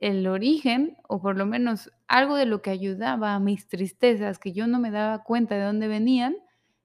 el 0.00 0.26
origen, 0.26 0.96
o 1.08 1.22
por 1.22 1.36
lo 1.36 1.46
menos 1.46 1.92
algo 2.08 2.34
de 2.34 2.46
lo 2.46 2.62
que 2.62 2.70
ayudaba 2.70 3.34
a 3.34 3.38
mis 3.38 3.68
tristezas, 3.68 4.40
que 4.40 4.52
yo 4.52 4.66
no 4.66 4.80
me 4.80 4.90
daba 4.90 5.22
cuenta 5.22 5.54
de 5.54 5.62
dónde 5.62 5.86
venían, 5.86 6.34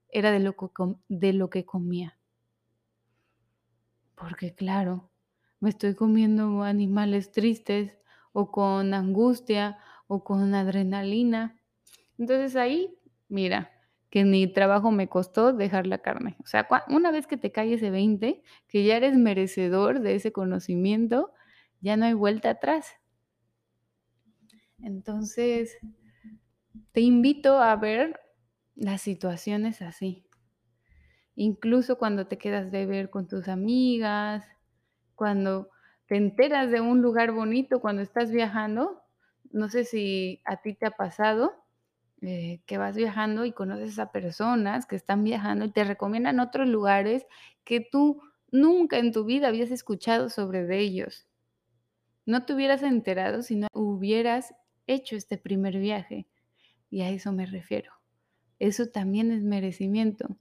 era 0.09 0.31
de 0.31 0.39
lo 0.39 0.55
que, 0.55 0.67
de 1.09 1.33
lo 1.33 1.49
que 1.49 1.65
comía. 1.65 2.19
Porque 4.13 4.53
claro, 4.53 5.09
me 5.59 5.69
estoy 5.69 5.95
comiendo 5.95 6.61
animales 6.61 7.31
tristes 7.31 7.97
o 8.31 8.51
con 8.51 8.93
angustia 8.93 9.79
o 10.05 10.23
con 10.23 10.53
adrenalina. 10.53 11.59
Entonces 12.19 12.55
ahí, 12.55 12.95
mira, 13.27 13.71
que 14.11 14.23
ni 14.23 14.45
trabajo 14.45 14.91
me 14.91 15.07
costó 15.07 15.51
dejar 15.51 15.87
la 15.87 15.97
carne. 15.97 16.35
O 16.43 16.45
sea, 16.45 16.67
una 16.89 17.09
vez 17.09 17.25
que 17.25 17.37
te 17.37 17.51
cae 17.51 17.73
ese 17.73 17.89
20, 17.89 18.43
que 18.67 18.83
ya 18.83 18.97
eres 18.97 19.17
merecedor 19.17 20.01
de 20.01 20.13
ese 20.13 20.31
conocimiento, 20.31 21.33
ya 21.81 21.97
no 21.97 22.05
hay 22.05 22.13
vuelta 22.13 22.51
atrás. 22.51 22.95
Entonces, 24.83 25.77
te 26.93 27.01
invito 27.01 27.59
a 27.61 27.75
ver 27.75 28.17
las 28.75 29.01
situaciones 29.01 29.81
así. 29.81 30.25
Incluso 31.35 31.97
cuando 31.97 32.27
te 32.27 32.37
quedas 32.37 32.71
de 32.71 32.85
ver 32.85 33.09
con 33.09 33.27
tus 33.27 33.47
amigas, 33.47 34.45
cuando 35.15 35.69
te 36.07 36.17
enteras 36.17 36.71
de 36.71 36.81
un 36.81 37.01
lugar 37.01 37.31
bonito 37.31 37.79
cuando 37.81 38.01
estás 38.01 38.31
viajando, 38.31 39.01
no 39.51 39.69
sé 39.69 39.85
si 39.85 40.41
a 40.45 40.57
ti 40.61 40.73
te 40.75 40.87
ha 40.87 40.91
pasado, 40.91 41.53
eh, 42.21 42.61
que 42.67 42.77
vas 42.77 42.95
viajando 42.97 43.45
y 43.45 43.53
conoces 43.53 43.99
a 43.99 44.11
personas 44.11 44.85
que 44.87 44.95
están 44.97 45.23
viajando 45.23 45.65
y 45.65 45.71
te 45.71 45.83
recomiendan 45.85 46.39
otros 46.39 46.67
lugares 46.69 47.25
que 47.65 47.81
tú 47.81 48.21
nunca 48.51 48.99
en 48.99 49.11
tu 49.13 49.25
vida 49.25 49.49
habías 49.49 49.71
escuchado 49.71 50.29
sobre 50.29 50.79
ellos. 50.79 51.27
No 52.25 52.45
te 52.45 52.53
hubieras 52.53 52.83
enterado 52.83 53.41
si 53.41 53.55
no 53.55 53.67
hubieras 53.73 54.53
hecho 54.87 55.15
este 55.15 55.37
primer 55.37 55.77
viaje. 55.77 56.27
Y 56.89 57.01
a 57.01 57.09
eso 57.09 57.31
me 57.31 57.45
refiero. 57.45 57.91
Eso 58.59 58.87
también 58.87 59.31
es 59.31 59.43
merecimiento. 59.43 60.37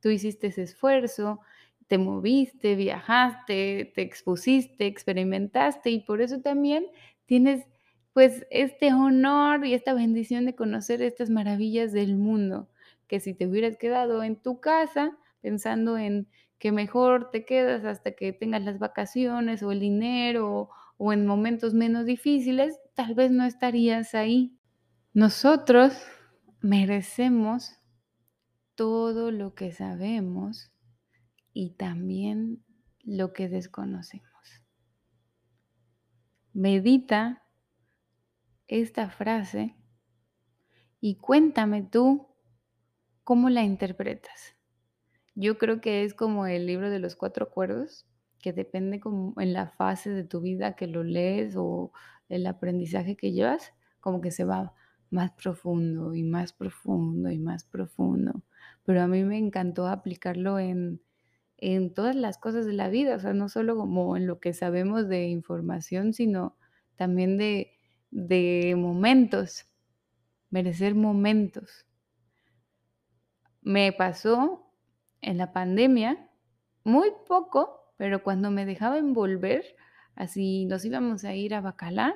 Tú 0.00 0.10
hiciste 0.10 0.48
ese 0.48 0.62
esfuerzo, 0.62 1.40
te 1.86 1.98
moviste, 1.98 2.76
viajaste, 2.76 3.90
te 3.94 4.02
expusiste, 4.02 4.86
experimentaste 4.86 5.90
y 5.90 6.00
por 6.00 6.20
eso 6.20 6.40
también 6.40 6.86
tienes 7.26 7.66
pues 8.12 8.46
este 8.50 8.92
honor 8.92 9.64
y 9.64 9.74
esta 9.74 9.94
bendición 9.94 10.44
de 10.44 10.54
conocer 10.54 11.02
estas 11.02 11.30
maravillas 11.30 11.92
del 11.92 12.16
mundo, 12.16 12.68
que 13.06 13.20
si 13.20 13.32
te 13.32 13.46
hubieras 13.46 13.76
quedado 13.76 14.22
en 14.22 14.36
tu 14.36 14.60
casa 14.60 15.16
pensando 15.40 15.96
en 15.96 16.28
que 16.58 16.72
mejor 16.72 17.30
te 17.30 17.44
quedas 17.44 17.84
hasta 17.84 18.12
que 18.12 18.32
tengas 18.32 18.64
las 18.64 18.78
vacaciones 18.78 19.62
o 19.62 19.72
el 19.72 19.80
dinero 19.80 20.68
o 20.98 21.12
en 21.12 21.26
momentos 21.26 21.72
menos 21.72 22.04
difíciles, 22.04 22.78
tal 22.94 23.14
vez 23.14 23.30
no 23.30 23.44
estarías 23.44 24.14
ahí. 24.14 24.58
Nosotros 25.14 25.94
merecemos 26.60 27.72
todo 28.74 29.30
lo 29.30 29.54
que 29.54 29.72
sabemos 29.72 30.70
y 31.52 31.70
también 31.70 32.64
lo 33.02 33.32
que 33.32 33.48
desconocemos. 33.48 34.28
Medita 36.52 37.42
esta 38.66 39.08
frase 39.08 39.76
y 41.00 41.16
cuéntame 41.16 41.82
tú 41.82 42.28
cómo 43.24 43.50
la 43.50 43.62
interpretas. 43.62 44.56
Yo 45.34 45.58
creo 45.58 45.80
que 45.80 46.02
es 46.02 46.14
como 46.14 46.46
el 46.46 46.66
libro 46.66 46.90
de 46.90 46.98
los 46.98 47.14
cuatro 47.14 47.46
acuerdos, 47.46 48.06
que 48.40 48.52
depende 48.52 49.00
como 49.00 49.34
en 49.40 49.52
la 49.52 49.68
fase 49.68 50.10
de 50.10 50.24
tu 50.24 50.40
vida 50.40 50.74
que 50.76 50.86
lo 50.86 51.04
lees 51.04 51.54
o 51.56 51.92
el 52.28 52.46
aprendizaje 52.46 53.16
que 53.16 53.32
llevas, 53.32 53.74
como 54.00 54.20
que 54.20 54.30
se 54.30 54.44
va 54.44 54.74
más 55.10 55.32
profundo 55.32 56.14
y 56.14 56.22
más 56.22 56.52
profundo 56.52 57.30
y 57.30 57.38
más 57.38 57.64
profundo. 57.64 58.42
Pero 58.84 59.02
a 59.02 59.06
mí 59.06 59.24
me 59.24 59.38
encantó 59.38 59.86
aplicarlo 59.86 60.58
en, 60.58 61.02
en 61.56 61.92
todas 61.94 62.16
las 62.16 62.38
cosas 62.38 62.66
de 62.66 62.72
la 62.72 62.88
vida, 62.88 63.16
o 63.16 63.18
sea, 63.18 63.32
no 63.32 63.48
solo 63.48 63.76
como 63.76 64.16
en 64.16 64.26
lo 64.26 64.40
que 64.40 64.52
sabemos 64.52 65.08
de 65.08 65.28
información, 65.28 66.12
sino 66.12 66.56
también 66.96 67.36
de, 67.38 67.72
de 68.10 68.74
momentos, 68.76 69.66
merecer 70.50 70.94
momentos. 70.94 71.86
Me 73.62 73.92
pasó 73.92 74.72
en 75.20 75.38
la 75.38 75.52
pandemia, 75.52 76.30
muy 76.84 77.10
poco, 77.26 77.77
pero 77.98 78.22
cuando 78.22 78.50
me 78.50 78.64
dejaba 78.64 78.96
envolver, 78.96 79.64
así 80.14 80.64
nos 80.64 80.84
íbamos 80.84 81.24
a 81.24 81.34
ir 81.34 81.54
a 81.54 81.60
Bacalar 81.60 82.14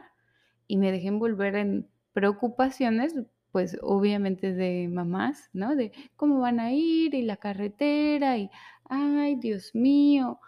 y 0.66 0.78
me 0.78 0.92
dejé 0.92 1.08
envolver 1.08 1.56
en 1.56 1.88
preocupaciones, 2.14 3.14
pues 3.50 3.76
obviamente 3.82 4.54
de 4.54 4.88
mamás, 4.88 5.50
¿no? 5.52 5.76
De 5.76 5.92
cómo 6.16 6.40
van 6.40 6.60
a 6.60 6.72
ir 6.72 7.14
y 7.14 7.22
la 7.22 7.36
carretera 7.36 8.38
y, 8.38 8.48
ay, 8.88 9.36
Dios 9.36 9.74
mío. 9.74 10.38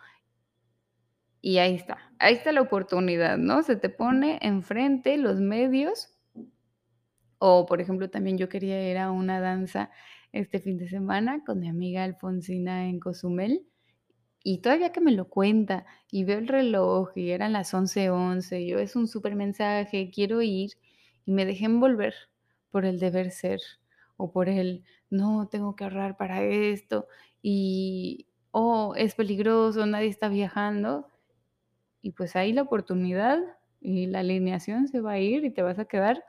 Y 1.42 1.58
ahí 1.58 1.74
está, 1.74 1.98
ahí 2.18 2.34
está 2.34 2.52
la 2.52 2.62
oportunidad, 2.62 3.36
¿no? 3.36 3.62
Se 3.64 3.76
te 3.76 3.90
pone 3.90 4.38
enfrente 4.40 5.18
los 5.18 5.40
medios. 5.40 6.16
O, 7.38 7.66
por 7.66 7.80
ejemplo, 7.80 8.08
también 8.08 8.38
yo 8.38 8.48
quería 8.48 8.88
ir 8.90 8.98
a 8.98 9.10
una 9.10 9.40
danza 9.40 9.90
este 10.32 10.60
fin 10.60 10.78
de 10.78 10.88
semana 10.88 11.42
con 11.44 11.58
mi 11.58 11.68
amiga 11.68 12.04
Alfonsina 12.04 12.88
en 12.88 13.00
Cozumel. 13.00 13.66
Y 14.46 14.58
todavía 14.58 14.92
que 14.92 15.00
me 15.00 15.10
lo 15.12 15.28
cuenta 15.30 15.86
y 16.10 16.24
veo 16.24 16.38
el 16.38 16.48
reloj 16.48 17.10
y 17.16 17.30
eran 17.30 17.54
las 17.54 17.72
11:11, 17.74 18.66
yo 18.66 18.78
es 18.78 18.94
un 18.94 19.08
súper 19.08 19.34
mensaje, 19.36 20.10
quiero 20.14 20.42
ir 20.42 20.72
y 21.24 21.32
me 21.32 21.46
dejé 21.46 21.64
envolver 21.64 22.14
por 22.70 22.84
el 22.84 23.00
deber 23.00 23.30
ser 23.30 23.60
o 24.18 24.30
por 24.32 24.50
el 24.50 24.84
no, 25.10 25.48
tengo 25.48 25.74
que 25.76 25.84
ahorrar 25.84 26.16
para 26.18 26.42
esto 26.44 27.08
y 27.42 28.26
oh, 28.50 28.94
es 28.96 29.14
peligroso, 29.14 29.86
nadie 29.86 30.08
está 30.08 30.28
viajando 30.28 31.08
y 32.02 32.12
pues 32.12 32.36
ahí 32.36 32.52
la 32.52 32.62
oportunidad 32.62 33.40
y 33.80 34.06
la 34.06 34.20
alineación 34.20 34.88
se 34.88 35.00
va 35.00 35.12
a 35.12 35.18
ir 35.20 35.44
y 35.44 35.50
te 35.50 35.62
vas 35.62 35.78
a 35.78 35.86
quedar 35.86 36.22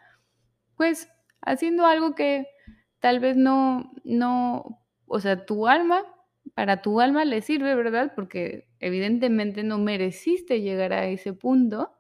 pues 0.78 1.10
haciendo 1.42 1.86
algo 1.86 2.16
que 2.16 2.48
tal 3.00 3.20
vez 3.20 3.38
no, 3.38 3.92
no, 4.06 4.82
o 5.08 5.20
sea, 5.20 5.46
tu 5.46 5.68
alma, 5.68 6.04
para 6.54 6.82
tu 6.82 7.02
alma 7.02 7.26
le 7.26 7.42
sirve, 7.42 7.76
¿verdad? 7.76 8.14
Porque 8.16 8.68
evidentemente 8.80 9.64
no 9.64 9.78
mereciste 9.80 10.62
llegar 10.62 10.94
a 10.94 11.08
ese 11.08 11.34
punto, 11.34 11.92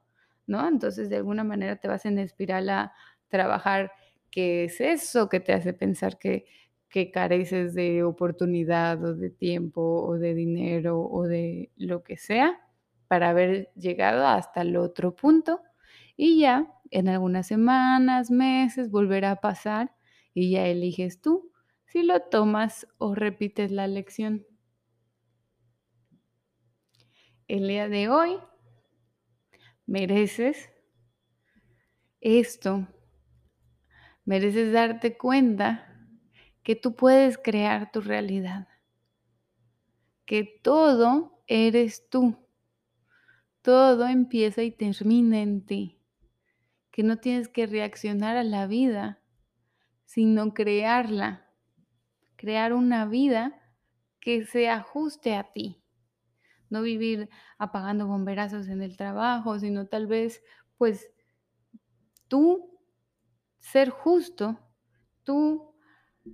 ¿no? 0.47 0.67
Entonces 0.67 1.09
de 1.09 1.17
alguna 1.17 1.43
manera 1.43 1.77
te 1.77 1.87
vas 1.87 2.05
en 2.05 2.19
espiral 2.19 2.69
a 2.69 2.93
trabajar 3.29 3.91
qué 4.31 4.65
es 4.65 4.79
eso 4.81 5.29
que 5.29 5.39
te 5.39 5.53
hace 5.53 5.73
pensar 5.73 6.17
que, 6.19 6.45
que 6.89 7.11
careces 7.11 7.73
de 7.73 8.03
oportunidad 8.03 9.03
o 9.03 9.15
de 9.15 9.29
tiempo 9.29 9.81
o 10.05 10.17
de 10.17 10.33
dinero 10.35 11.01
o 11.01 11.23
de 11.23 11.71
lo 11.77 12.03
que 12.03 12.17
sea 12.17 12.59
para 13.07 13.29
haber 13.29 13.71
llegado 13.75 14.25
hasta 14.27 14.61
el 14.61 14.77
otro 14.77 15.15
punto 15.15 15.61
y 16.17 16.39
ya 16.39 16.71
en 16.91 17.09
algunas 17.09 17.47
semanas, 17.47 18.31
meses, 18.31 18.89
volverá 18.91 19.31
a 19.31 19.41
pasar 19.41 19.93
y 20.33 20.51
ya 20.51 20.67
eliges 20.67 21.19
tú 21.21 21.51
si 21.95 22.03
lo 22.03 22.19
tomas 22.19 22.85
o 22.97 23.15
repites 23.15 23.71
la 23.71 23.87
lección. 23.87 24.45
El 27.47 27.69
día 27.69 27.87
de 27.87 28.09
hoy 28.09 28.37
mereces 29.85 30.71
esto, 32.19 32.85
mereces 34.25 34.73
darte 34.73 35.15
cuenta 35.17 36.05
que 36.63 36.75
tú 36.75 36.97
puedes 36.97 37.37
crear 37.37 37.93
tu 37.93 38.01
realidad, 38.01 38.67
que 40.25 40.43
todo 40.43 41.41
eres 41.47 42.09
tú, 42.09 42.35
todo 43.61 44.05
empieza 44.05 44.63
y 44.63 44.71
termina 44.71 45.41
en 45.41 45.65
ti, 45.65 46.01
que 46.91 47.03
no 47.03 47.19
tienes 47.19 47.47
que 47.47 47.65
reaccionar 47.67 48.35
a 48.35 48.43
la 48.43 48.67
vida, 48.67 49.21
sino 50.03 50.53
crearla, 50.53 51.44
crear 52.35 52.73
una 52.73 53.05
vida 53.05 53.61
que 54.19 54.45
se 54.45 54.69
ajuste 54.69 55.35
a 55.35 55.51
ti. 55.53 55.83
No 56.69 56.81
vivir 56.81 57.29
apagando 57.57 58.07
bomberazos 58.07 58.67
en 58.67 58.81
el 58.81 58.97
trabajo, 58.97 59.59
sino 59.59 59.87
tal 59.87 60.07
vez, 60.07 60.43
pues, 60.77 61.11
tú 62.27 62.79
ser 63.59 63.89
justo, 63.89 64.59
tú 65.23 65.75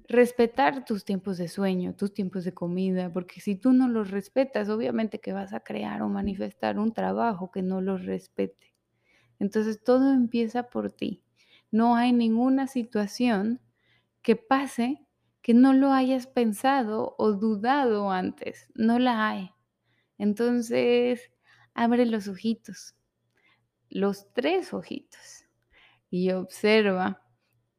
respetar 0.08 0.86
tus 0.86 1.04
tiempos 1.04 1.38
de 1.38 1.48
sueño, 1.48 1.96
tus 1.96 2.14
tiempos 2.14 2.46
de 2.46 2.54
comida, 2.54 3.12
porque 3.12 3.42
si 3.42 3.56
tú 3.56 3.74
no 3.74 3.90
los 3.90 4.12
respetas, 4.12 4.70
obviamente 4.70 5.20
que 5.20 5.34
vas 5.34 5.54
a 5.54 5.62
crear 5.62 6.02
o 6.02 6.10
manifestar 6.10 6.80
un 6.80 6.94
trabajo 6.94 7.52
que 7.52 7.62
no 7.62 7.82
los 7.82 8.06
respete. 8.06 8.74
Entonces 9.40 9.84
todo 9.84 10.14
empieza 10.14 10.70
por 10.70 10.92
ti. 10.92 11.24
No 11.72 11.96
hay 11.96 12.14
ninguna 12.14 12.68
situación 12.68 13.60
que 14.22 14.36
pase 14.36 15.08
que 15.42 15.54
no 15.54 15.74
lo 15.74 15.92
hayas 15.92 16.28
pensado 16.28 17.16
o 17.18 17.32
dudado 17.34 18.12
antes. 18.12 18.68
No 18.76 19.00
la 19.00 19.30
hay. 19.30 19.52
Entonces, 20.18 21.32
abre 21.74 22.06
los 22.06 22.28
ojitos, 22.28 22.96
los 23.90 24.32
tres 24.34 24.74
ojitos, 24.74 25.46
y 26.10 26.32
observa 26.32 27.24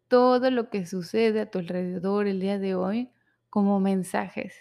todo 0.09 0.51
lo 0.51 0.70
que 0.70 0.87
sucede 0.87 1.40
a 1.40 1.51
tu 1.51 1.59
alrededor 1.61 2.27
el 2.27 2.40
día 2.40 2.59
de 2.59 2.75
hoy 2.75 3.11
como 3.51 3.81
mensajes. 3.81 4.55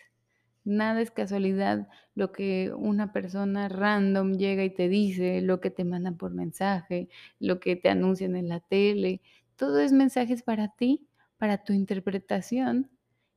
Nada 0.64 1.02
es 1.02 1.10
casualidad 1.10 1.88
lo 2.14 2.32
que 2.32 2.72
una 2.76 3.12
persona 3.14 3.68
random 3.68 4.34
llega 4.34 4.64
y 4.64 4.70
te 4.70 4.90
dice, 4.90 5.42
lo 5.42 5.60
que 5.60 5.72
te 5.72 5.86
mandan 5.86 6.18
por 6.18 6.34
mensaje, 6.34 7.10
lo 7.40 7.60
que 7.60 7.76
te 7.76 7.90
anuncian 7.90 8.36
en 8.36 8.48
la 8.50 8.60
tele. 8.60 9.22
Todo 9.56 9.80
es 9.80 9.92
mensajes 9.92 10.44
para 10.44 10.70
ti, 10.70 11.08
para 11.42 11.64
tu 11.64 11.74
interpretación 11.74 12.92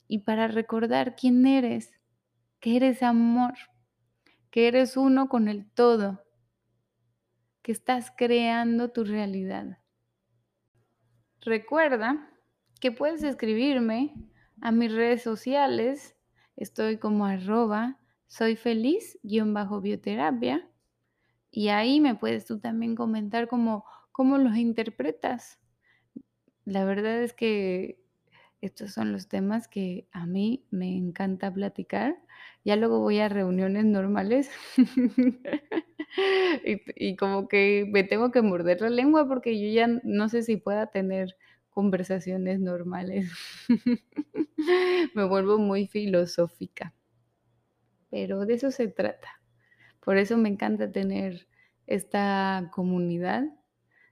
y 0.09 0.19
para 0.19 0.47
recordar 0.47 1.17
quién 1.17 1.47
eres, 1.47 1.91
que 2.61 2.77
eres 2.77 3.03
amor, 3.03 3.55
que 4.51 4.69
eres 4.69 4.99
uno 4.99 5.31
con 5.31 5.49
el 5.49 5.65
todo, 5.71 6.23
que 7.63 7.73
estás 7.73 8.13
creando 8.15 8.91
tu 8.91 9.05
realidad. 9.05 9.79
Recuerda 11.41 12.31
que 12.79 12.93
puedes 12.93 13.23
escribirme 13.23 14.13
a 14.61 14.71
mis 14.71 14.93
redes 14.93 15.23
sociales. 15.23 16.15
Estoy 16.57 16.99
como 16.99 17.25
arroba 17.25 17.99
soy 18.27 18.57
feliz 18.57 19.19
guion 19.23 19.55
bajo 19.55 19.81
bioterapia. 19.81 20.69
Y 21.51 21.69
ahí 21.69 22.03
me 22.03 22.17
puedes 22.17 22.45
tú 22.45 22.61
también 22.61 22.97
comentar 22.97 23.49
cómo, 23.49 23.87
cómo 24.13 24.37
los 24.37 24.59
interpretas. 24.59 25.59
La 26.65 26.85
verdad 26.85 27.23
es 27.23 27.33
que 27.33 28.05
estos 28.65 28.93
son 28.93 29.13
los 29.13 29.29
temas 29.29 29.69
que 29.69 30.09
a 30.13 30.27
mí 30.27 30.65
me 30.71 30.97
encanta 30.97 31.53
platicar. 31.53 32.17
Ya 32.65 32.77
luego 32.77 33.01
voy 33.01 33.19
a 33.19 33.29
reuniones 33.29 33.85
normales 33.85 34.51
y, 36.97 37.17
como 37.17 37.47
que 37.47 37.87
me 37.93 38.05
tengo 38.05 38.31
que 38.31 38.41
morder 38.41 38.81
la 38.81 38.89
lengua 38.89 39.29
porque 39.29 39.61
yo 39.61 39.75
ya 39.75 39.87
no 40.03 40.31
sé 40.31 40.43
si 40.43 40.57
pueda 40.57 40.87
tener 40.87 41.37
conversaciones 41.69 42.61
normales. 42.61 43.31
me 45.15 45.25
vuelvo 45.25 45.59
muy 45.59 45.87
filosófica. 45.87 46.95
Pero 48.09 48.47
de 48.47 48.55
eso 48.55 48.71
se 48.71 48.89
trata. 48.89 49.29
Por 50.01 50.17
eso 50.17 50.39
me 50.39 50.49
encanta 50.49 50.91
tener 50.91 51.49
esta 51.87 52.71
comunidad, 52.73 53.45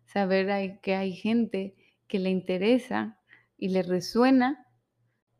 saber 0.05 0.79
que 0.83 0.95
hay 0.95 1.13
gente 1.13 1.75
que 2.13 2.19
le 2.19 2.29
interesa 2.29 3.19
y 3.57 3.71
le 3.71 3.83
resuena, 3.83 4.67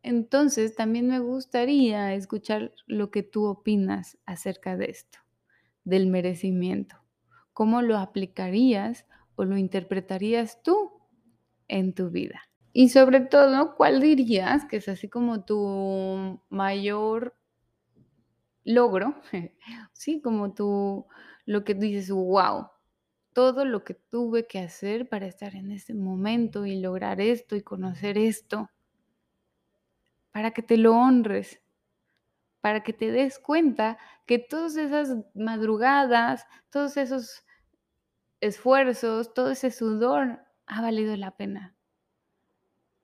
entonces 0.01 0.75
también 0.75 1.07
me 1.07 1.19
gustaría 1.19 2.15
escuchar 2.15 2.73
lo 2.87 3.11
que 3.11 3.21
tú 3.21 3.45
opinas 3.45 4.17
acerca 4.25 4.75
de 4.75 4.85
esto, 4.85 5.19
del 5.83 6.07
merecimiento. 6.07 6.95
¿Cómo 7.53 7.83
lo 7.83 7.99
aplicarías 7.99 9.05
o 9.35 9.45
lo 9.45 9.55
interpretarías 9.55 10.63
tú 10.63 10.93
en 11.67 11.93
tu 11.93 12.09
vida? 12.09 12.41
Y 12.71 12.89
sobre 12.89 13.19
todo, 13.19 13.75
¿cuál 13.75 14.01
dirías 14.01 14.65
que 14.65 14.77
es 14.77 14.89
así 14.89 15.09
como 15.09 15.45
tu 15.45 16.41
mayor 16.49 17.37
logro? 18.63 19.21
sí, 19.93 20.21
como 20.23 20.55
tú, 20.55 21.05
lo 21.45 21.63
que 21.63 21.75
dices, 21.75 22.09
wow, 22.09 22.69
todo 23.33 23.65
lo 23.65 23.83
que 23.83 23.93
tuve 23.95 24.47
que 24.47 24.59
hacer 24.59 25.09
para 25.09 25.27
estar 25.27 25.55
en 25.55 25.71
este 25.71 25.93
momento 25.93 26.65
y 26.65 26.79
lograr 26.79 27.21
esto 27.21 27.55
y 27.55 27.61
conocer 27.61 28.17
esto, 28.17 28.69
para 30.31 30.51
que 30.51 30.63
te 30.63 30.77
lo 30.77 30.95
honres, 30.95 31.61
para 32.61 32.81
que 32.83 32.93
te 32.93 33.11
des 33.11 33.39
cuenta 33.39 33.97
que 34.25 34.39
todas 34.39 34.77
esas 34.77 35.17
madrugadas, 35.35 36.45
todos 36.69 36.97
esos 36.97 37.45
esfuerzos, 38.41 39.33
todo 39.33 39.51
ese 39.51 39.71
sudor 39.71 40.39
ha 40.65 40.81
valido 40.81 41.15
la 41.17 41.35
pena. 41.35 41.75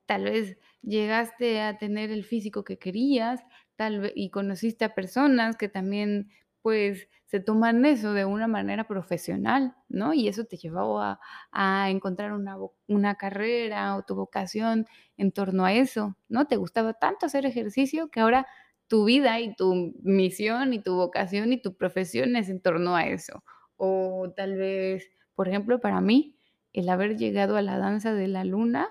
Tal 0.05 0.23
vez 0.23 0.57
llegaste 0.82 1.61
a 1.61 1.77
tener 1.77 2.09
el 2.11 2.23
físico 2.23 2.63
que 2.63 2.80
querías, 2.80 3.41
tal 3.75 3.99
vez 3.99 4.13
y 4.15 4.32
conociste 4.32 4.86
a 4.86 4.95
personas 4.95 5.55
que 5.55 5.69
también, 5.69 6.32
pues, 6.61 7.07
se 7.30 7.39
toman 7.39 7.86
eso 7.86 8.13
de 8.13 8.25
una 8.25 8.47
manera 8.47 8.86
profesional, 8.88 9.75
¿no? 9.88 10.13
Y 10.13 10.27
eso 10.27 10.45
te 10.45 10.57
llevó 10.57 10.99
a 11.01 11.19
a 11.51 11.89
encontrar 11.91 12.34
una 12.34 12.57
una 12.88 13.15
carrera 13.15 13.95
o 13.95 14.03
tu 14.03 14.15
vocación 14.15 14.88
en 15.17 15.32
torno 15.32 15.65
a 15.65 15.73
eso, 15.73 16.17
¿no? 16.30 16.47
Te 16.47 16.57
gustaba 16.57 16.93
tanto 16.93 17.25
hacer 17.27 17.45
ejercicio 17.45 18.09
que 18.09 18.19
ahora 18.21 18.47
tu 18.88 19.05
vida 19.05 19.39
y 19.39 19.55
tu 19.55 19.93
misión 20.03 20.73
y 20.73 20.82
tu 20.82 20.95
vocación 20.95 21.53
y 21.53 21.61
tu 21.61 21.75
profesión 21.77 22.36
es 22.36 22.49
en 22.49 22.61
torno 22.61 22.95
a 22.95 23.05
eso. 23.07 23.43
O 23.77 24.34
tal 24.36 24.57
vez, 24.57 25.09
por 25.36 25.47
ejemplo, 25.47 25.80
para 25.80 26.01
mí, 26.01 26.36
el 26.73 26.89
haber 26.89 27.15
llegado 27.17 27.55
a 27.57 27.61
la 27.61 27.77
danza 27.77 28.13
de 28.13 28.27
la 28.27 28.43
luna 28.43 28.89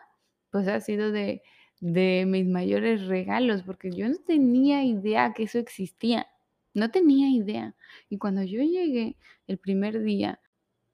pues 0.50 0.68
ha 0.68 0.80
sido 0.80 1.10
de 1.12 1.42
de 1.80 2.24
mis 2.26 2.44
mayores 2.46 3.06
regalos, 3.06 3.62
porque 3.62 3.92
yo 3.92 4.08
no 4.08 4.16
tenía 4.26 4.82
idea 4.84 5.32
que 5.32 5.44
eso 5.44 5.58
existía, 5.60 6.26
no 6.74 6.90
tenía 6.90 7.28
idea. 7.30 7.74
Y 8.08 8.18
cuando 8.18 8.42
yo 8.42 8.62
llegué 8.62 9.16
el 9.46 9.58
primer 9.58 10.00
día, 10.02 10.40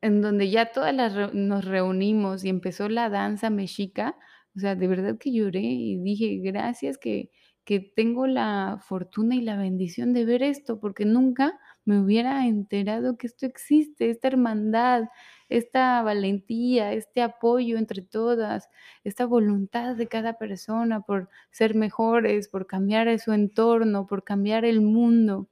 en 0.03 0.21
donde 0.23 0.51
ya 0.51 0.73
todas 0.73 0.95
las 0.95 1.15
reu 1.15 1.31
nos 1.35 1.65
reunimos 1.65 2.45
y 2.45 2.49
empezó 2.51 2.89
la 2.89 3.09
danza 3.11 3.51
mexica, 3.51 4.17
o 4.57 4.61
sea, 4.61 4.77
de 4.77 4.87
verdad 4.89 5.19
que 5.19 5.33
lloré 5.33 5.61
y 5.63 5.99
dije: 5.99 6.39
"Gracias 6.43 6.99
que 6.99 7.31
que 7.65 7.81
tengo 7.81 8.27
la 8.27 8.79
fortuna 8.87 9.35
y 9.37 9.41
la 9.41 9.57
bendición 9.57 10.13
de 10.13 10.25
ver 10.27 10.43
esto", 10.43 10.81
porque 10.81 11.05
nunca 11.07 11.59
me 11.87 11.99
hubiera 12.01 12.47
enterado 12.47 13.17
que 13.17 13.27
esto 13.27 13.47
existe, 13.47 14.11
esta 14.11 14.29
hermandad, 14.29 15.05
esta 15.49 16.03
valentía, 16.03 16.93
este 16.93 17.23
apoyo 17.23 17.79
entre 17.79 18.03
todas, 18.03 18.69
esta 19.05 19.25
voluntad 19.27 19.97
de 19.97 20.09
cada 20.09 20.35
persona 20.39 21.01
por 21.03 21.31
ser 21.51 21.75
mejores, 21.75 22.49
por 22.49 22.67
cambiar 22.67 23.19
su 23.19 23.33
entorno, 23.33 24.07
por 24.07 24.25
cambiar 24.25 24.65
el 24.67 24.81
mundo. 24.83 25.49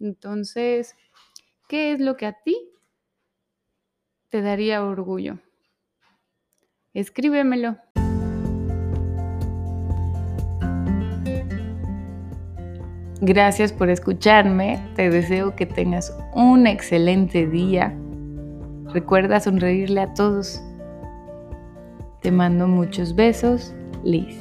Entonces, 0.00 0.94
¿qué 1.68 1.92
es 1.92 2.00
lo 2.00 2.16
que 2.16 2.26
a 2.26 2.32
ti 2.42 2.56
te 4.28 4.42
daría 4.42 4.84
orgullo? 4.84 5.38
Escríbemelo. 6.92 7.76
Gracias 13.20 13.72
por 13.72 13.88
escucharme. 13.88 14.78
Te 14.96 15.08
deseo 15.08 15.56
que 15.56 15.66
tengas 15.66 16.14
un 16.34 16.66
excelente 16.66 17.46
día. 17.46 17.96
Recuerda 18.92 19.40
sonreírle 19.40 20.02
a 20.02 20.12
todos. 20.14 20.62
Te 22.20 22.30
mando 22.30 22.68
muchos 22.68 23.14
besos, 23.14 23.74
Liz. 24.04 24.38